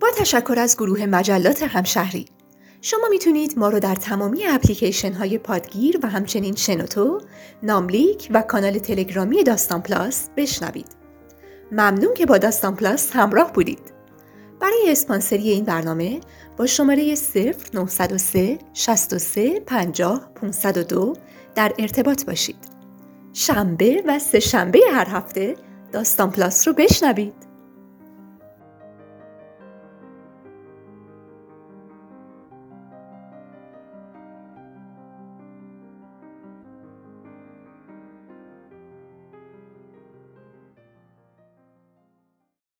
با 0.00 0.08
تشکر 0.16 0.58
از 0.58 0.76
گروه 0.76 1.06
مجلات 1.06 1.62
همشهری 1.62 2.26
شما 2.80 3.08
می‌تونید 3.10 3.58
ما 3.58 3.68
رو 3.68 3.80
در 3.80 3.94
تمامی 3.94 4.46
اپلیکیشن 4.46 5.12
های 5.12 5.38
پادگیر 5.38 5.98
و 6.02 6.08
همچنین 6.08 6.54
شنوتو، 6.54 7.20
ناملیک 7.62 8.28
و 8.30 8.42
کانال 8.42 8.78
تلگرامی 8.78 9.44
داستان 9.44 9.82
پلاس 9.82 10.28
بشنوید. 10.36 10.88
ممنون 11.72 12.14
که 12.14 12.26
با 12.26 12.38
داستان 12.38 12.76
پلاس 12.76 13.10
همراه 13.12 13.52
بودید. 13.52 13.92
برای 14.60 14.84
اسپانسری 14.88 15.50
این 15.50 15.64
برنامه 15.64 16.20
با 16.56 16.66
شماره 16.66 17.14
0903 17.72 18.58
63 18.74 19.60
50 19.60 20.30
502 20.34 21.12
در 21.54 21.72
ارتباط 21.78 22.24
باشید. 22.24 22.56
شنبه 23.32 24.02
و 24.06 24.18
سه 24.18 24.40
شنبه 24.40 24.80
هر 24.92 25.08
هفته 25.08 25.56
داستان 25.92 26.30
پلاس 26.30 26.68
رو 26.68 26.74
بشنوید. 26.74 27.47